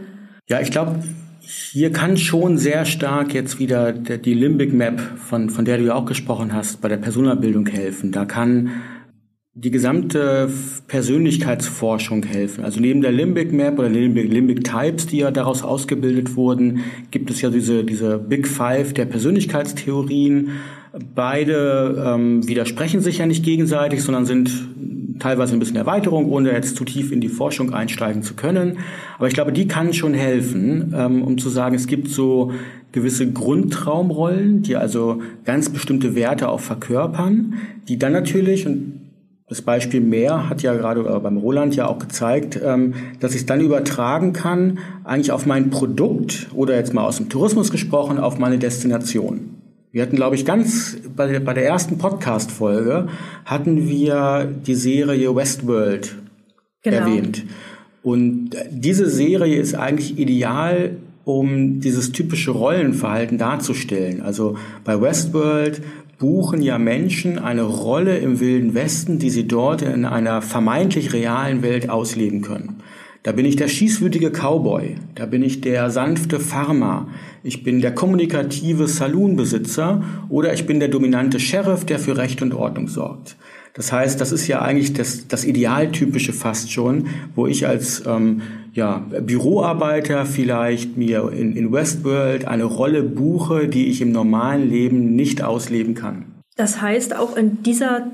Ja, 0.48 0.60
ich 0.60 0.72
glaube, 0.72 1.00
hier 1.48 1.92
kann 1.92 2.18
schon 2.18 2.58
sehr 2.58 2.86
stark 2.86 3.34
jetzt 3.34 3.60
wieder 3.60 3.92
die 3.94 4.34
Limbic 4.34 4.74
Map, 4.74 5.00
von, 5.18 5.50
von 5.50 5.66
der 5.66 5.78
du 5.78 5.86
ja 5.86 5.96
auch 5.96 6.06
gesprochen 6.06 6.54
hast, 6.54 6.82
bei 6.82 6.88
der 6.88 6.98
Personabildung 6.98 7.68
helfen. 7.68 8.12
Da 8.12 8.26
kann 8.26 8.72
die 9.54 9.72
gesamte 9.72 10.50
Persönlichkeitsforschung 10.88 12.24
helfen. 12.24 12.66
Also 12.66 12.82
neben 12.82 13.02
der 13.02 13.14
Limbic 13.14 13.54
Map 13.54 13.80
oder 13.80 13.88
Limbic, 13.88 14.30
Limbic 14.30 14.66
Types, 14.66 15.08
die 15.08 15.20
ja 15.20 15.32
daraus 15.32 15.64
ausgebildet 15.64 16.36
wurden, 16.36 16.84
gibt 17.12 17.30
es 17.30 17.42
ja 17.42 17.50
diese, 17.50 17.86
diese 17.86 18.18
Big 18.18 18.48
Five 18.48 18.94
der 18.94 19.06
Persönlichkeitstheorien. 19.06 20.50
Beide 21.14 22.04
ähm, 22.06 22.46
widersprechen 22.48 23.00
sich 23.00 23.20
ja 23.20 23.26
nicht 23.26 23.46
gegenseitig, 23.46 24.04
sondern 24.04 24.26
sind 24.26 24.52
teilweise 25.20 25.54
ein 25.54 25.60
bisschen 25.60 25.78
Erweiterung, 25.78 26.30
ohne 26.30 26.52
jetzt 26.52 26.76
zu 26.76 26.84
tief 26.84 27.12
in 27.12 27.22
die 27.22 27.30
Forschung 27.30 27.74
einsteigen 27.74 28.24
zu 28.24 28.36
können. 28.36 28.80
Aber 29.18 29.28
ich 29.28 29.34
glaube, 29.34 29.52
die 29.52 29.68
kann 29.68 29.94
schon 29.94 30.14
helfen, 30.14 30.94
ähm, 30.96 31.24
um 31.24 31.38
zu 31.38 31.50
sagen, 31.50 31.76
es 31.76 31.88
gibt 31.88 32.10
so 32.10 32.52
gewisse 32.92 33.32
Grundtraumrollen, 33.32 34.62
die 34.62 34.76
also 34.76 35.22
ganz 35.44 35.70
bestimmte 35.70 36.16
Werte 36.16 36.50
auch 36.50 36.62
verkörpern, 36.62 37.56
die 37.88 38.00
dann 38.00 38.14
natürlich, 38.14 38.66
und 38.66 39.02
das 39.48 39.62
Beispiel 39.62 40.02
Meer 40.02 40.50
hat 40.50 40.64
ja 40.64 40.74
gerade 40.74 41.04
beim 41.04 41.38
Roland 41.38 41.76
ja 41.76 41.88
auch 41.88 42.00
gezeigt, 42.00 42.60
ähm, 42.64 42.96
dass 43.20 43.34
ich 43.34 43.42
es 43.42 43.46
dann 43.46 43.62
übertragen 43.62 44.34
kann, 44.34 44.80
eigentlich 45.04 45.32
auf 45.32 45.46
mein 45.46 45.70
Produkt 45.70 46.48
oder 46.54 46.76
jetzt 46.76 46.94
mal 46.94 47.04
aus 47.04 47.18
dem 47.18 47.30
Tourismus 47.30 47.70
gesprochen, 47.70 48.18
auf 48.18 48.40
meine 48.40 48.58
Destination. 48.58 49.55
Wir 49.96 50.02
hatten, 50.02 50.18
glaube 50.18 50.36
ich, 50.36 50.44
ganz 50.44 50.98
bei 51.16 51.26
der, 51.26 51.40
bei 51.40 51.54
der 51.54 51.66
ersten 51.66 51.98
Podcast-Folge 51.98 53.08
hatten 53.46 53.88
wir 53.88 54.44
die 54.44 54.76
Serie 54.76 55.34
Westworld 55.34 56.18
genau. 56.84 56.98
erwähnt. 56.98 57.46
Und 58.04 58.50
diese 58.70 59.10
Serie 59.10 59.56
ist 59.56 59.74
eigentlich 59.74 60.20
ideal 60.20 60.98
um 61.24 61.80
dieses 61.80 62.12
typische 62.12 62.52
Rollenverhalten 62.52 63.38
darzustellen. 63.38 64.22
Also 64.22 64.58
bei 64.84 65.00
Westworld 65.00 65.82
buchen 66.20 66.62
ja 66.62 66.78
Menschen 66.78 67.40
eine 67.40 67.64
Rolle 67.64 68.18
im 68.18 68.42
Wilden 68.42 68.74
Westen, 68.74 69.18
die 69.18 69.30
sie 69.30 69.48
dort 69.48 69.82
in 69.82 70.04
einer 70.04 70.42
vermeintlich 70.42 71.14
realen 71.14 71.62
Welt 71.62 71.90
ausleben 71.90 72.42
können. 72.42 72.82
Da 73.24 73.32
bin 73.32 73.46
ich 73.46 73.56
der 73.56 73.70
schießwütige 73.70 74.30
Cowboy, 74.30 74.98
da 75.16 75.26
bin 75.26 75.42
ich 75.42 75.62
der 75.62 75.90
sanfte 75.90 76.40
Farmer, 76.42 77.08
ich 77.46 77.64
bin 77.64 77.80
der 77.80 77.94
kommunikative 77.94 78.88
Saloonbesitzer 78.88 80.04
oder 80.30 80.54
ich 80.54 80.66
bin 80.66 80.80
der 80.80 80.90
dominante 80.90 81.40
Sheriff, 81.40 81.86
der 81.86 82.00
für 82.00 82.18
Recht 82.18 82.42
und 82.42 82.56
Ordnung 82.56 82.88
sorgt. 82.88 83.38
Das 83.76 83.92
heißt, 83.92 84.20
das 84.20 84.32
ist 84.32 84.48
ja 84.48 84.62
eigentlich 84.62 84.94
das, 84.94 85.28
das 85.28 85.46
Idealtypische 85.46 86.34
fast 86.34 86.72
schon, 86.72 87.08
wo 87.36 87.46
ich 87.46 87.68
als 87.68 88.04
ähm, 88.08 88.42
ja, 88.74 89.06
Büroarbeiter 89.22 90.26
vielleicht 90.26 90.98
mir 90.98 91.32
in, 91.32 91.56
in 91.56 91.72
Westworld 91.72 92.48
eine 92.48 92.64
Rolle 92.64 93.04
buche, 93.04 93.68
die 93.68 93.88
ich 93.88 94.02
im 94.02 94.12
normalen 94.12 94.68
Leben 94.68 95.16
nicht 95.16 95.44
ausleben 95.44 95.94
kann. 95.94 96.26
Das 96.56 96.82
heißt, 96.82 97.16
auch 97.16 97.38
in 97.38 97.62
dieser 97.62 98.08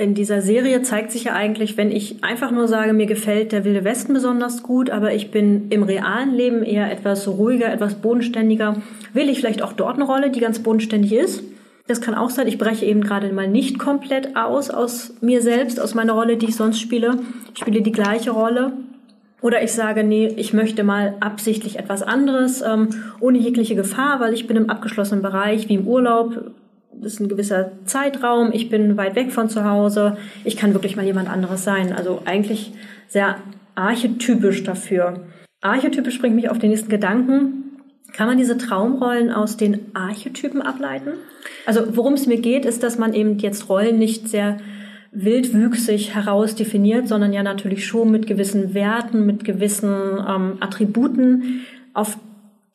in 0.00 0.14
dieser 0.14 0.40
Serie 0.40 0.80
zeigt 0.82 1.12
sich 1.12 1.24
ja 1.24 1.34
eigentlich, 1.34 1.76
wenn 1.76 1.90
ich 1.90 2.24
einfach 2.24 2.50
nur 2.50 2.68
sage, 2.68 2.94
mir 2.94 3.04
gefällt 3.04 3.52
der 3.52 3.64
Wilde 3.64 3.84
Westen 3.84 4.14
besonders 4.14 4.62
gut, 4.62 4.88
aber 4.88 5.12
ich 5.12 5.30
bin 5.30 5.68
im 5.68 5.82
realen 5.82 6.34
Leben 6.34 6.62
eher 6.62 6.90
etwas 6.90 7.28
ruhiger, 7.28 7.70
etwas 7.70 7.96
bodenständiger, 7.96 8.76
will 9.12 9.28
ich 9.28 9.38
vielleicht 9.38 9.62
auch 9.62 9.74
dort 9.74 9.96
eine 9.96 10.04
Rolle, 10.04 10.30
die 10.30 10.40
ganz 10.40 10.60
bodenständig 10.60 11.12
ist. 11.12 11.44
Das 11.86 12.00
kann 12.00 12.14
auch 12.14 12.30
sein, 12.30 12.46
ich 12.48 12.56
breche 12.56 12.86
eben 12.86 13.02
gerade 13.02 13.30
mal 13.32 13.48
nicht 13.48 13.78
komplett 13.78 14.36
aus 14.36 14.70
aus 14.70 15.14
mir 15.20 15.42
selbst, 15.42 15.78
aus 15.78 15.94
meiner 15.94 16.14
Rolle, 16.14 16.38
die 16.38 16.46
ich 16.46 16.56
sonst 16.56 16.80
spiele. 16.80 17.18
Ich 17.52 17.60
spiele 17.60 17.82
die 17.82 17.92
gleiche 17.92 18.30
Rolle. 18.30 18.72
Oder 19.42 19.62
ich 19.62 19.72
sage, 19.72 20.04
nee, 20.04 20.32
ich 20.36 20.52
möchte 20.52 20.84
mal 20.84 21.14
absichtlich 21.20 21.78
etwas 21.78 22.02
anderes, 22.02 22.62
ähm, 22.62 22.88
ohne 23.20 23.38
jegliche 23.38 23.74
Gefahr, 23.74 24.20
weil 24.20 24.34
ich 24.34 24.46
bin 24.46 24.56
im 24.56 24.70
abgeschlossenen 24.70 25.22
Bereich, 25.22 25.68
wie 25.68 25.74
im 25.74 25.86
Urlaub, 25.86 26.52
das 26.92 27.14
ist 27.14 27.20
ein 27.20 27.28
gewisser 27.28 27.72
Zeitraum, 27.84 28.50
ich 28.52 28.68
bin 28.68 28.96
weit 28.96 29.14
weg 29.14 29.32
von 29.32 29.48
zu 29.48 29.64
Hause, 29.64 30.16
ich 30.44 30.56
kann 30.56 30.74
wirklich 30.74 30.96
mal 30.96 31.04
jemand 31.04 31.28
anderes 31.28 31.64
sein. 31.64 31.92
Also 31.92 32.22
eigentlich 32.24 32.72
sehr 33.08 33.36
archetypisch 33.74 34.62
dafür. 34.64 35.26
Archetypisch 35.62 36.18
bringt 36.20 36.36
mich 36.36 36.50
auf 36.50 36.58
den 36.58 36.70
nächsten 36.70 36.88
Gedanken. 36.90 37.64
Kann 38.12 38.26
man 38.26 38.38
diese 38.38 38.58
Traumrollen 38.58 39.30
aus 39.30 39.56
den 39.56 39.94
Archetypen 39.94 40.62
ableiten? 40.62 41.12
Also 41.64 41.96
worum 41.96 42.14
es 42.14 42.26
mir 42.26 42.40
geht, 42.40 42.64
ist, 42.64 42.82
dass 42.82 42.98
man 42.98 43.14
eben 43.14 43.38
jetzt 43.38 43.68
Rollen 43.68 43.98
nicht 43.98 44.28
sehr 44.28 44.58
wildwüchsig 45.12 46.14
herausdefiniert, 46.14 47.08
sondern 47.08 47.32
ja 47.32 47.42
natürlich 47.42 47.86
schon 47.86 48.10
mit 48.10 48.26
gewissen 48.26 48.74
Werten, 48.74 49.26
mit 49.26 49.44
gewissen 49.44 50.18
ähm, 50.26 50.56
Attributen, 50.60 51.62
auf 51.94 52.16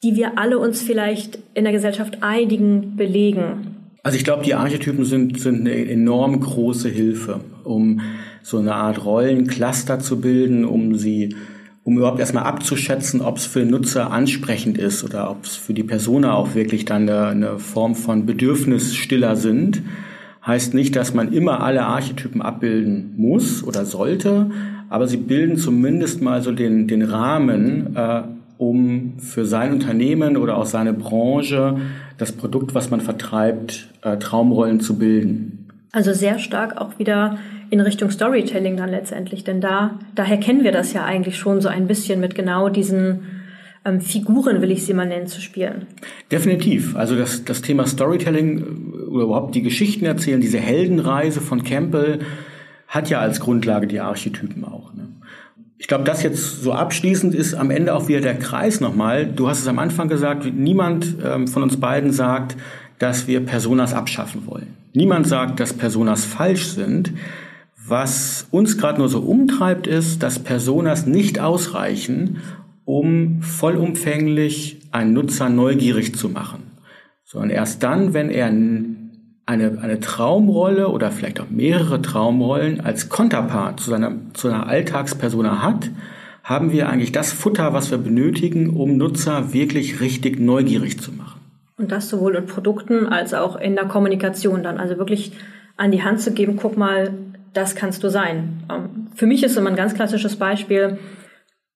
die 0.04 0.16
wir 0.16 0.38
alle 0.38 0.60
uns 0.60 0.82
vielleicht 0.82 1.40
in 1.54 1.64
der 1.64 1.74
Gesellschaft 1.74 2.22
einigen, 2.22 2.96
belegen. 2.96 3.75
Also 4.06 4.20
ich 4.20 4.24
glaube, 4.24 4.44
die 4.44 4.54
Archetypen 4.54 5.04
sind, 5.04 5.40
sind 5.40 5.62
eine 5.62 5.74
enorm 5.90 6.40
große 6.40 6.90
Hilfe, 6.90 7.40
um 7.64 8.02
so 8.44 8.60
eine 8.60 8.76
Art 8.76 9.04
Rollencluster 9.04 9.98
zu 9.98 10.22
bilden, 10.22 10.64
um 10.64 10.94
sie, 10.94 11.36
um 11.84 11.98
überhaupt 11.98 12.20
erstmal 12.20 12.44
abzuschätzen, 12.44 13.20
ob 13.22 13.38
es 13.38 13.48
für 13.48 13.66
Nutzer 13.66 14.12
ansprechend 14.12 14.78
ist 14.78 15.04
oder 15.04 15.32
ob 15.32 15.46
es 15.46 15.56
für 15.56 15.74
die 15.74 15.82
Persona 15.82 16.36
auch 16.36 16.54
wirklich 16.54 16.86
dann 16.86 17.10
eine, 17.10 17.26
eine 17.26 17.58
Form 17.58 17.96
von 17.96 18.28
Bedürfnisstiller 18.28 19.36
sind. 19.36 19.82
Heißt 20.46 20.76
nicht, 20.76 20.96
dass 20.96 21.16
man 21.16 21.34
immer 21.34 21.64
alle 21.64 21.82
Archetypen 21.82 22.44
abbilden 22.44 23.16
muss 23.18 23.64
oder 23.64 23.86
sollte, 23.86 24.52
aber 24.88 25.08
sie 25.08 25.18
bilden 25.18 25.58
zumindest 25.58 26.22
mal 26.22 26.44
so 26.44 26.52
den, 26.52 26.88
den 26.88 27.02
Rahmen, 27.02 27.96
äh, 27.96 28.22
um 28.58 29.20
für 29.20 29.46
sein 29.46 29.74
Unternehmen 29.74 30.38
oder 30.38 30.58
auch 30.58 30.66
seine 30.66 30.94
Branche 30.94 31.78
das 32.18 32.32
Produkt, 32.32 32.74
was 32.74 32.90
man 32.90 33.02
vertreibt, 33.02 33.90
äh, 34.02 34.18
Traumrollen 34.18 34.80
zu 34.80 34.98
bilden. 34.98 35.68
Also 35.92 36.14
sehr 36.14 36.40
stark 36.40 36.78
auch 36.78 37.00
wieder 37.00 37.38
in 37.70 37.80
Richtung 37.80 38.12
Storytelling 38.12 38.78
dann 38.78 38.90
letztendlich, 38.90 39.44
denn 39.44 39.62
da 39.62 40.00
daher 40.14 40.38
kennen 40.38 40.64
wir 40.64 40.72
das 40.72 40.94
ja 40.94 41.04
eigentlich 41.04 41.38
schon 41.38 41.62
so 41.62 41.70
ein 41.70 41.88
bisschen 41.88 42.20
mit 42.20 42.36
genau 42.36 42.70
diesen 42.70 43.22
ähm, 43.86 44.02
Figuren, 44.02 44.62
will 44.62 44.72
ich 44.72 44.86
sie 44.86 44.94
mal 44.94 45.06
nennen, 45.06 45.28
zu 45.28 45.40
spielen. 45.40 45.88
Definitiv. 46.32 46.96
Also 46.96 47.16
das, 47.16 47.46
das 47.46 47.62
Thema 47.62 47.86
Storytelling 47.86 48.60
äh, 48.60 49.10
oder 49.10 49.24
überhaupt 49.26 49.56
die 49.56 49.62
Geschichten 49.62 50.06
erzählen, 50.06 50.42
diese 50.42 50.60
Heldenreise 50.60 51.40
von 51.40 51.64
Campbell 51.64 52.20
hat 52.88 53.10
ja 53.10 53.20
als 53.20 53.40
Grundlage 53.40 53.88
die 53.88 54.00
Archetypen 54.00 54.64
auch. 54.64 54.94
Ich 55.78 55.88
glaube, 55.88 56.04
das 56.06 56.24
jetzt 56.24 56.62
so 56.62 56.72
abschließend 56.72 57.36
ist 57.36 57.54
am 57.54 57.70
Ende 57.70 57.94
auch 57.94 58.08
wieder 58.08 58.22
der 58.22 58.40
Kreis 58.40 58.80
nochmal. 58.80 59.26
Du 59.26 59.50
hast 59.50 59.60
es 59.60 59.68
am 59.68 59.80
Anfang 59.80 60.08
gesagt, 60.08 60.46
niemand 60.54 61.16
ähm, 61.24 61.48
von 61.48 61.64
uns 61.64 61.78
beiden 61.80 62.12
sagt, 62.12 62.56
dass 63.00 63.28
wir 63.28 63.42
Personas 63.42 63.94
abschaffen 63.94 64.48
wollen. 64.48 64.76
Niemand 64.94 65.28
sagt, 65.28 65.60
dass 65.60 65.74
Personas 65.74 66.24
falsch 66.24 66.68
sind. 66.68 67.12
Was 67.88 68.48
uns 68.52 68.78
gerade 68.78 69.00
nur 69.00 69.10
so 69.10 69.20
umtreibt, 69.20 69.86
ist, 69.86 70.24
dass 70.24 70.40
Personas 70.40 71.06
nicht 71.06 71.40
ausreichen, 71.40 72.38
um 72.86 73.42
vollumfänglich 73.42 74.80
einen 74.92 75.14
Nutzer 75.14 75.50
neugierig 75.50 76.16
zu 76.16 76.30
machen, 76.30 76.64
sondern 77.26 77.50
erst 77.50 77.84
dann, 77.84 78.14
wenn 78.14 78.30
er 78.30 78.50
eine, 79.46 79.80
eine 79.82 80.00
Traumrolle 80.00 80.90
oder 80.90 81.12
vielleicht 81.12 81.40
auch 81.40 81.50
mehrere 81.50 82.02
Traumrollen 82.02 82.82
als 82.82 83.10
Konterpart 83.10 83.80
zu 83.80 83.92
seiner, 83.92 84.14
zu 84.34 84.48
einer 84.48 84.68
Alltagspersona 84.68 85.62
hat, 85.62 85.90
haben 86.44 86.72
wir 86.72 86.90
eigentlich 86.90 87.12
das 87.12 87.32
Futter, 87.32 87.74
was 87.74 87.92
wir 87.92 87.98
benötigen, 87.98 88.76
um 88.76 88.98
Nutzer 88.98 89.54
wirklich 89.54 90.00
richtig 90.00 90.40
neugierig 90.40 91.00
zu 91.00 91.12
machen. 91.12 91.42
Und 91.78 91.92
das 91.92 92.10
sowohl 92.10 92.36
in 92.36 92.46
Produkten 92.46 93.08
als 93.08 93.34
auch 93.34 93.56
in 93.56 93.76
der 93.76 93.86
Kommunikation 93.86 94.64
dann. 94.64 94.78
Also 94.78 94.98
wirklich 94.98 95.34
an 95.78 95.92
die 95.92 96.04
Hand 96.04 96.22
zu 96.22 96.32
geben, 96.32 96.56
guck 96.56 96.78
mal, 96.78 97.14
das 97.54 97.76
kannst 97.76 98.04
du 98.04 98.10
sein. 98.10 98.64
Ähm, 98.72 99.08
für 99.16 99.26
mich 99.26 99.44
ist 99.44 99.58
immer 99.58 99.70
ein 99.70 99.76
ganz 99.76 99.94
klassisches 99.94 100.38
Beispiel, 100.38 100.98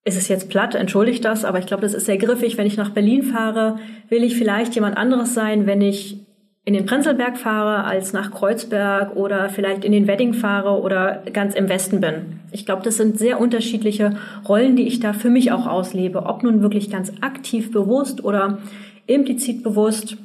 ist 0.05 0.17
es 0.17 0.27
jetzt 0.27 0.49
platt, 0.49 0.75
entschuldigt 0.75 1.25
das, 1.25 1.45
aber 1.45 1.60
ich 1.60 1.65
glaube, 1.65 1.82
das 1.82 1.93
ist 1.93 2.05
sehr 2.05 2.17
griffig. 2.17 2.58
Wenn 2.58 2.67
ich 2.67 2.77
nach 2.77 2.91
Berlin 2.91 3.23
fahre, 3.23 3.77
will 4.08 4.23
ich 4.23 4.38
vielleicht 4.38 4.73
jemand 4.75 4.97
anderes 4.97 5.34
sein, 5.34 5.65
wenn 5.65 5.82
ich 5.82 6.25
in 6.65 6.73
den 6.73 6.85
Prenzlberg 6.85 7.37
fahre, 7.37 7.85
als 7.85 8.13
nach 8.13 8.31
Kreuzberg 8.31 9.15
oder 9.15 9.49
vielleicht 9.49 9.83
in 9.83 9.91
den 9.91 10.07
Wedding 10.07 10.33
fahre 10.33 10.81
oder 10.81 11.23
ganz 11.33 11.55
im 11.55 11.69
Westen 11.69 12.01
bin. 12.01 12.41
Ich 12.51 12.65
glaube, 12.65 12.83
das 12.83 12.97
sind 12.97 13.17
sehr 13.17 13.39
unterschiedliche 13.39 14.17
Rollen, 14.47 14.75
die 14.75 14.87
ich 14.87 14.99
da 14.99 15.13
für 15.13 15.29
mich 15.29 15.51
auch 15.51 15.65
auslebe. 15.65 16.25
Ob 16.25 16.43
nun 16.43 16.61
wirklich 16.61 16.91
ganz 16.91 17.11
aktiv 17.21 17.71
bewusst 17.71 18.23
oder 18.23 18.59
implizit 19.07 19.63
bewusst. 19.63 20.17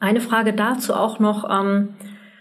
Eine 0.00 0.20
Frage 0.20 0.52
dazu 0.52 0.94
auch 0.94 1.20
noch, 1.20 1.48
ähm, 1.48 1.90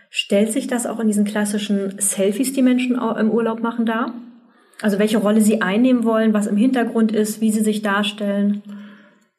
stellt 0.10 0.52
sich 0.52 0.68
das 0.68 0.88
auch 0.88 1.00
in 1.00 1.08
diesen 1.08 1.26
klassischen 1.26 2.00
Selfies, 2.00 2.54
die 2.54 2.64
Menschen 2.64 2.96
im 2.96 3.30
Urlaub 3.30 3.62
machen, 3.62 3.86
dar? 3.86 4.14
Also 4.82 4.98
welche 4.98 5.18
Rolle 5.18 5.42
sie 5.42 5.62
einnehmen 5.62 6.06
wollen, 6.06 6.34
was 6.34 6.48
im 6.48 6.56
Hintergrund 6.56 7.12
ist, 7.12 7.42
wie 7.42 7.52
sie 7.52 7.64
sich 7.64 7.82
darstellen? 7.82 8.64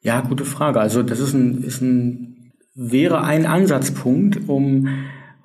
Ja, 0.01 0.21
gute 0.21 0.45
Frage. 0.45 0.79
Also 0.79 1.03
das 1.03 1.19
ist 1.19 1.33
ein, 1.33 1.63
ist 1.63 1.81
ein 1.81 2.30
wäre 2.73 3.23
ein 3.23 3.45
Ansatzpunkt, 3.45 4.47
um 4.47 4.87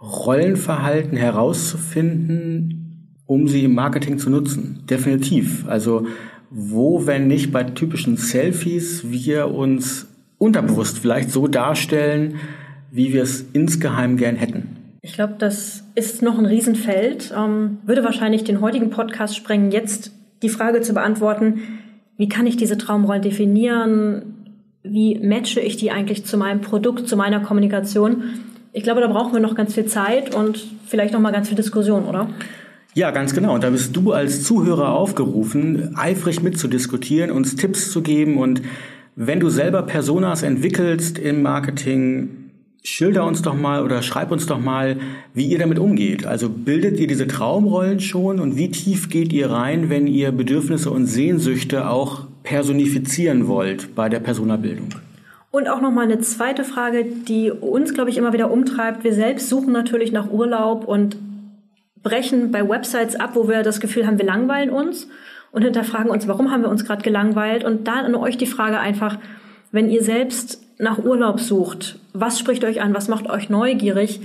Rollenverhalten 0.01 1.17
herauszufinden, 1.17 3.17
um 3.27 3.49
sie 3.49 3.65
im 3.65 3.75
Marketing 3.75 4.19
zu 4.19 4.31
nutzen. 4.31 4.85
Definitiv. 4.89 5.67
Also 5.67 6.07
wo, 6.51 7.07
wenn 7.07 7.27
nicht 7.27 7.53
bei 7.53 7.65
typischen 7.65 8.17
Selfies, 8.17 9.11
wir 9.11 9.53
uns 9.53 10.07
unterbewusst 10.39 10.99
vielleicht 10.99 11.31
so 11.31 11.49
darstellen, 11.49 12.37
wie 12.91 13.13
wir 13.13 13.23
es 13.23 13.45
insgeheim 13.53 14.17
gern 14.17 14.37
hätten. 14.37 14.77
Ich 15.03 15.15
glaube, 15.15 15.35
das 15.39 15.85
ist 15.95 16.23
noch 16.23 16.39
ein 16.39 16.47
Riesenfeld. 16.47 17.33
Ähm, 17.37 17.79
würde 17.85 18.05
wahrscheinlich 18.05 18.45
den 18.45 18.61
heutigen 18.61 18.91
Podcast 18.91 19.37
sprengen, 19.37 19.71
jetzt 19.71 20.13
die 20.43 20.49
Frage 20.49 20.81
zu 20.81 20.95
beantworten, 20.95 21.63
wie 22.17 22.29
kann 22.29 22.47
ich 22.47 22.57
diese 22.57 22.79
Traumrollen 22.79 23.23
definieren? 23.23 24.36
Wie 24.89 25.19
matche 25.19 25.61
ich 25.61 25.77
die 25.77 25.91
eigentlich 25.91 26.25
zu 26.25 26.37
meinem 26.37 26.61
Produkt, 26.61 27.09
zu 27.09 27.17
meiner 27.17 27.41
Kommunikation? 27.41 28.25
Ich 28.73 28.83
glaube, 28.83 29.01
da 29.01 29.07
brauchen 29.07 29.33
wir 29.33 29.41
noch 29.41 29.55
ganz 29.55 29.75
viel 29.75 29.87
Zeit 29.87 30.35
und 30.35 30.65
vielleicht 30.87 31.13
noch 31.13 31.21
mal 31.21 31.33
ganz 31.33 31.49
viel 31.49 31.57
Diskussion, 31.57 32.05
oder? 32.05 32.29
Ja, 32.95 33.11
ganz 33.11 33.35
genau. 33.35 33.55
Und 33.55 33.65
da 33.65 33.71
bist 33.71 33.95
du 33.95 34.13
als 34.13 34.43
Zuhörer 34.43 34.93
aufgerufen, 34.93 35.97
eifrig 35.97 36.43
mitzudiskutieren, 36.43 37.31
uns 37.31 37.57
Tipps 37.57 37.91
zu 37.91 38.03
geben. 38.03 38.39
Und 38.39 38.63
wenn 39.15 39.41
du 39.41 39.51
selber 39.51 39.83
Personas 39.83 40.43
entwickelst 40.43 41.19
im 41.19 41.43
Marketing, 41.43 42.29
schilder 42.83 43.27
uns 43.27 43.43
doch 43.43 43.55
mal 43.55 43.83
oder 43.83 44.01
schreib 44.01 44.31
uns 44.31 44.47
doch 44.47 44.61
mal, 44.61 44.97
wie 45.35 45.47
ihr 45.47 45.59
damit 45.59 45.79
umgeht. 45.79 46.25
Also 46.25 46.49
bildet 46.49 46.99
ihr 46.99 47.07
diese 47.07 47.27
Traumrollen 47.27 48.01
schon 48.01 48.41
und 48.41 48.57
wie 48.57 48.71
tief 48.71 49.09
geht 49.09 49.33
ihr 49.33 49.51
rein, 49.51 49.91
wenn 49.91 50.07
ihr 50.07 50.33
Bedürfnisse 50.33 50.91
und 50.91 51.07
Sehnsüchte 51.07 51.91
auch 51.91 52.27
personifizieren 52.47 53.49
wollt 53.49 53.95
bei 53.95 54.09
der 54.09 54.21
Personabildung? 54.21 54.89
Und 55.51 55.69
auch 55.69 55.81
noch 55.81 55.91
mal 55.91 56.05
eine 56.05 56.21
zweite 56.21 56.65
Frage, 56.65 57.05
die 57.05 57.51
uns, 57.51 57.93
glaube 57.93 58.11
ich, 58.11 58.17
immer 58.17 58.33
wieder 58.33 58.51
umtreibt. 58.51 59.05
Wir 59.05 59.13
selbst 59.13 59.49
suchen 59.49 59.73
natürlich 59.73 60.13
nach 60.13 60.31
Urlaub 60.31 60.87
und 60.87 61.17
brechen 62.03 62.53
bei 62.53 62.67
Websites 62.67 63.17
ab, 63.17 63.31
wo 63.35 63.49
wir 63.49 63.63
das 63.63 63.81
Gefühl 63.81 64.07
haben, 64.07 64.19
wir 64.19 64.25
langweilen 64.25 64.71
uns 64.71 65.09
und 65.51 65.63
hinterfragen 65.63 66.11
uns, 66.11 66.29
warum 66.29 66.51
haben 66.53 66.63
wir 66.63 66.71
uns 66.71 66.85
gerade 66.85 67.03
gelangweilt? 67.03 67.65
Und 67.65 67.89
da 67.89 67.95
an 67.95 68.15
euch 68.15 68.37
die 68.37 68.47
Frage 68.47 68.79
einfach, 68.79 69.19
wenn 69.73 69.91
ihr 69.91 70.03
selbst 70.03 70.63
nach 70.79 70.99
Urlaub 70.99 71.41
sucht, 71.41 71.99
was 72.13 72.39
spricht 72.39 72.65
euch 72.65 72.81
an, 72.81 72.95
was 72.95 73.09
macht 73.09 73.29
euch 73.29 73.51
neugierig, 73.51 74.21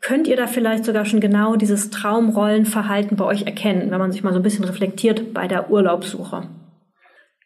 könnt 0.00 0.26
ihr 0.26 0.36
da 0.36 0.46
vielleicht 0.46 0.84
sogar 0.84 1.04
schon 1.04 1.20
genau 1.20 1.56
dieses 1.56 1.90
Traumrollenverhalten 1.90 3.16
bei 3.16 3.26
euch 3.26 3.42
erkennen, 3.42 3.90
wenn 3.90 3.98
man 3.98 4.12
sich 4.12 4.24
mal 4.24 4.32
so 4.32 4.40
ein 4.40 4.42
bisschen 4.42 4.64
reflektiert 4.64 5.34
bei 5.34 5.46
der 5.46 5.70
Urlaubssuche. 5.70 6.44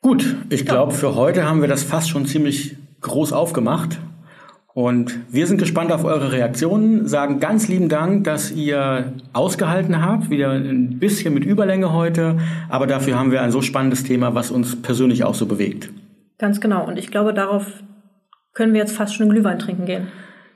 Gut, 0.05 0.37
ich 0.51 0.67
glaube, 0.67 0.93
für 0.93 1.15
heute 1.15 1.49
haben 1.49 1.63
wir 1.63 1.69
das 1.69 1.83
fast 1.83 2.11
schon 2.11 2.27
ziemlich 2.27 2.77
groß 3.01 3.33
aufgemacht. 3.33 4.01
Und 4.75 5.19
wir 5.31 5.47
sind 5.47 5.57
gespannt 5.57 5.93
auf 5.93 6.05
eure 6.05 6.31
Reaktionen, 6.31 7.09
sagen 7.09 7.41
ganz 7.41 7.69
lieben 7.69 7.89
Dank, 7.89 8.25
dass 8.25 8.53
ihr 8.53 9.15
ausgehalten 9.33 10.05
habt, 10.05 10.29
wieder 10.29 10.51
ein 10.51 10.99
bisschen 10.99 11.33
mit 11.33 11.47
Überlänge 11.47 11.95
heute, 11.95 12.37
aber 12.69 12.87
dafür 12.87 13.19
haben 13.19 13.31
wir 13.31 13.41
ein 13.41 13.51
so 13.51 13.63
spannendes 13.63 14.05
Thema, 14.05 14.35
was 14.35 14.51
uns 14.51 14.77
persönlich 14.83 15.25
auch 15.25 15.35
so 15.35 15.47
bewegt. 15.47 15.89
Ganz 16.37 16.61
genau. 16.61 16.87
Und 16.87 16.99
ich 16.99 17.11
glaube, 17.11 17.33
darauf 17.33 17.65
können 18.53 18.75
wir 18.75 18.81
jetzt 18.81 18.95
fast 18.95 19.15
schon 19.15 19.31
Glühwein 19.31 19.59
trinken 19.59 19.87
gehen. 19.87 20.09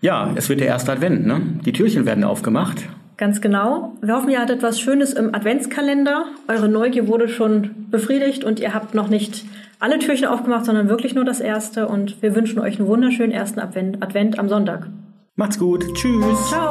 Ja, 0.03 0.31
es 0.35 0.51
wird 0.51 0.61
der 0.61 0.67
erste 0.67 0.93
Advent, 0.93 1.27
ne? 1.27 1.41
Die 1.65 1.73
Türchen 1.73 2.05
werden 2.05 2.23
aufgemacht. 2.23 2.87
Ganz 3.19 3.41
genau. 3.41 3.95
Wir 4.01 4.15
hoffen, 4.15 4.31
ihr 4.31 4.41
hattet 4.41 4.63
was 4.63 4.81
Schönes 4.81 5.13
im 5.13 5.35
Adventskalender. 5.35 6.27
Eure 6.47 6.69
Neugier 6.69 7.09
wurde 7.09 7.29
schon 7.29 7.89
befriedigt 7.91 8.45
und 8.45 8.61
ihr 8.61 8.73
habt 8.73 8.95
noch 8.95 9.09
nicht 9.09 9.45
alle 9.81 9.99
Türchen 9.99 10.29
aufgemacht, 10.29 10.65
sondern 10.65 10.89
wirklich 10.89 11.17
nur 11.17 11.25
das 11.25 11.41
erste. 11.41 11.89
Und 11.89 12.23
wir 12.23 12.37
wünschen 12.37 12.61
euch 12.61 12.79
einen 12.79 12.89
wunderschönen 12.89 13.33
ersten 13.33 13.59
Advent, 13.59 14.01
Advent 14.03 14.39
am 14.39 14.49
Sonntag. 14.49 14.87
Macht's 15.35 15.59
gut. 15.59 15.85
Tschüss. 15.95 16.49
Ciao. 16.49 16.71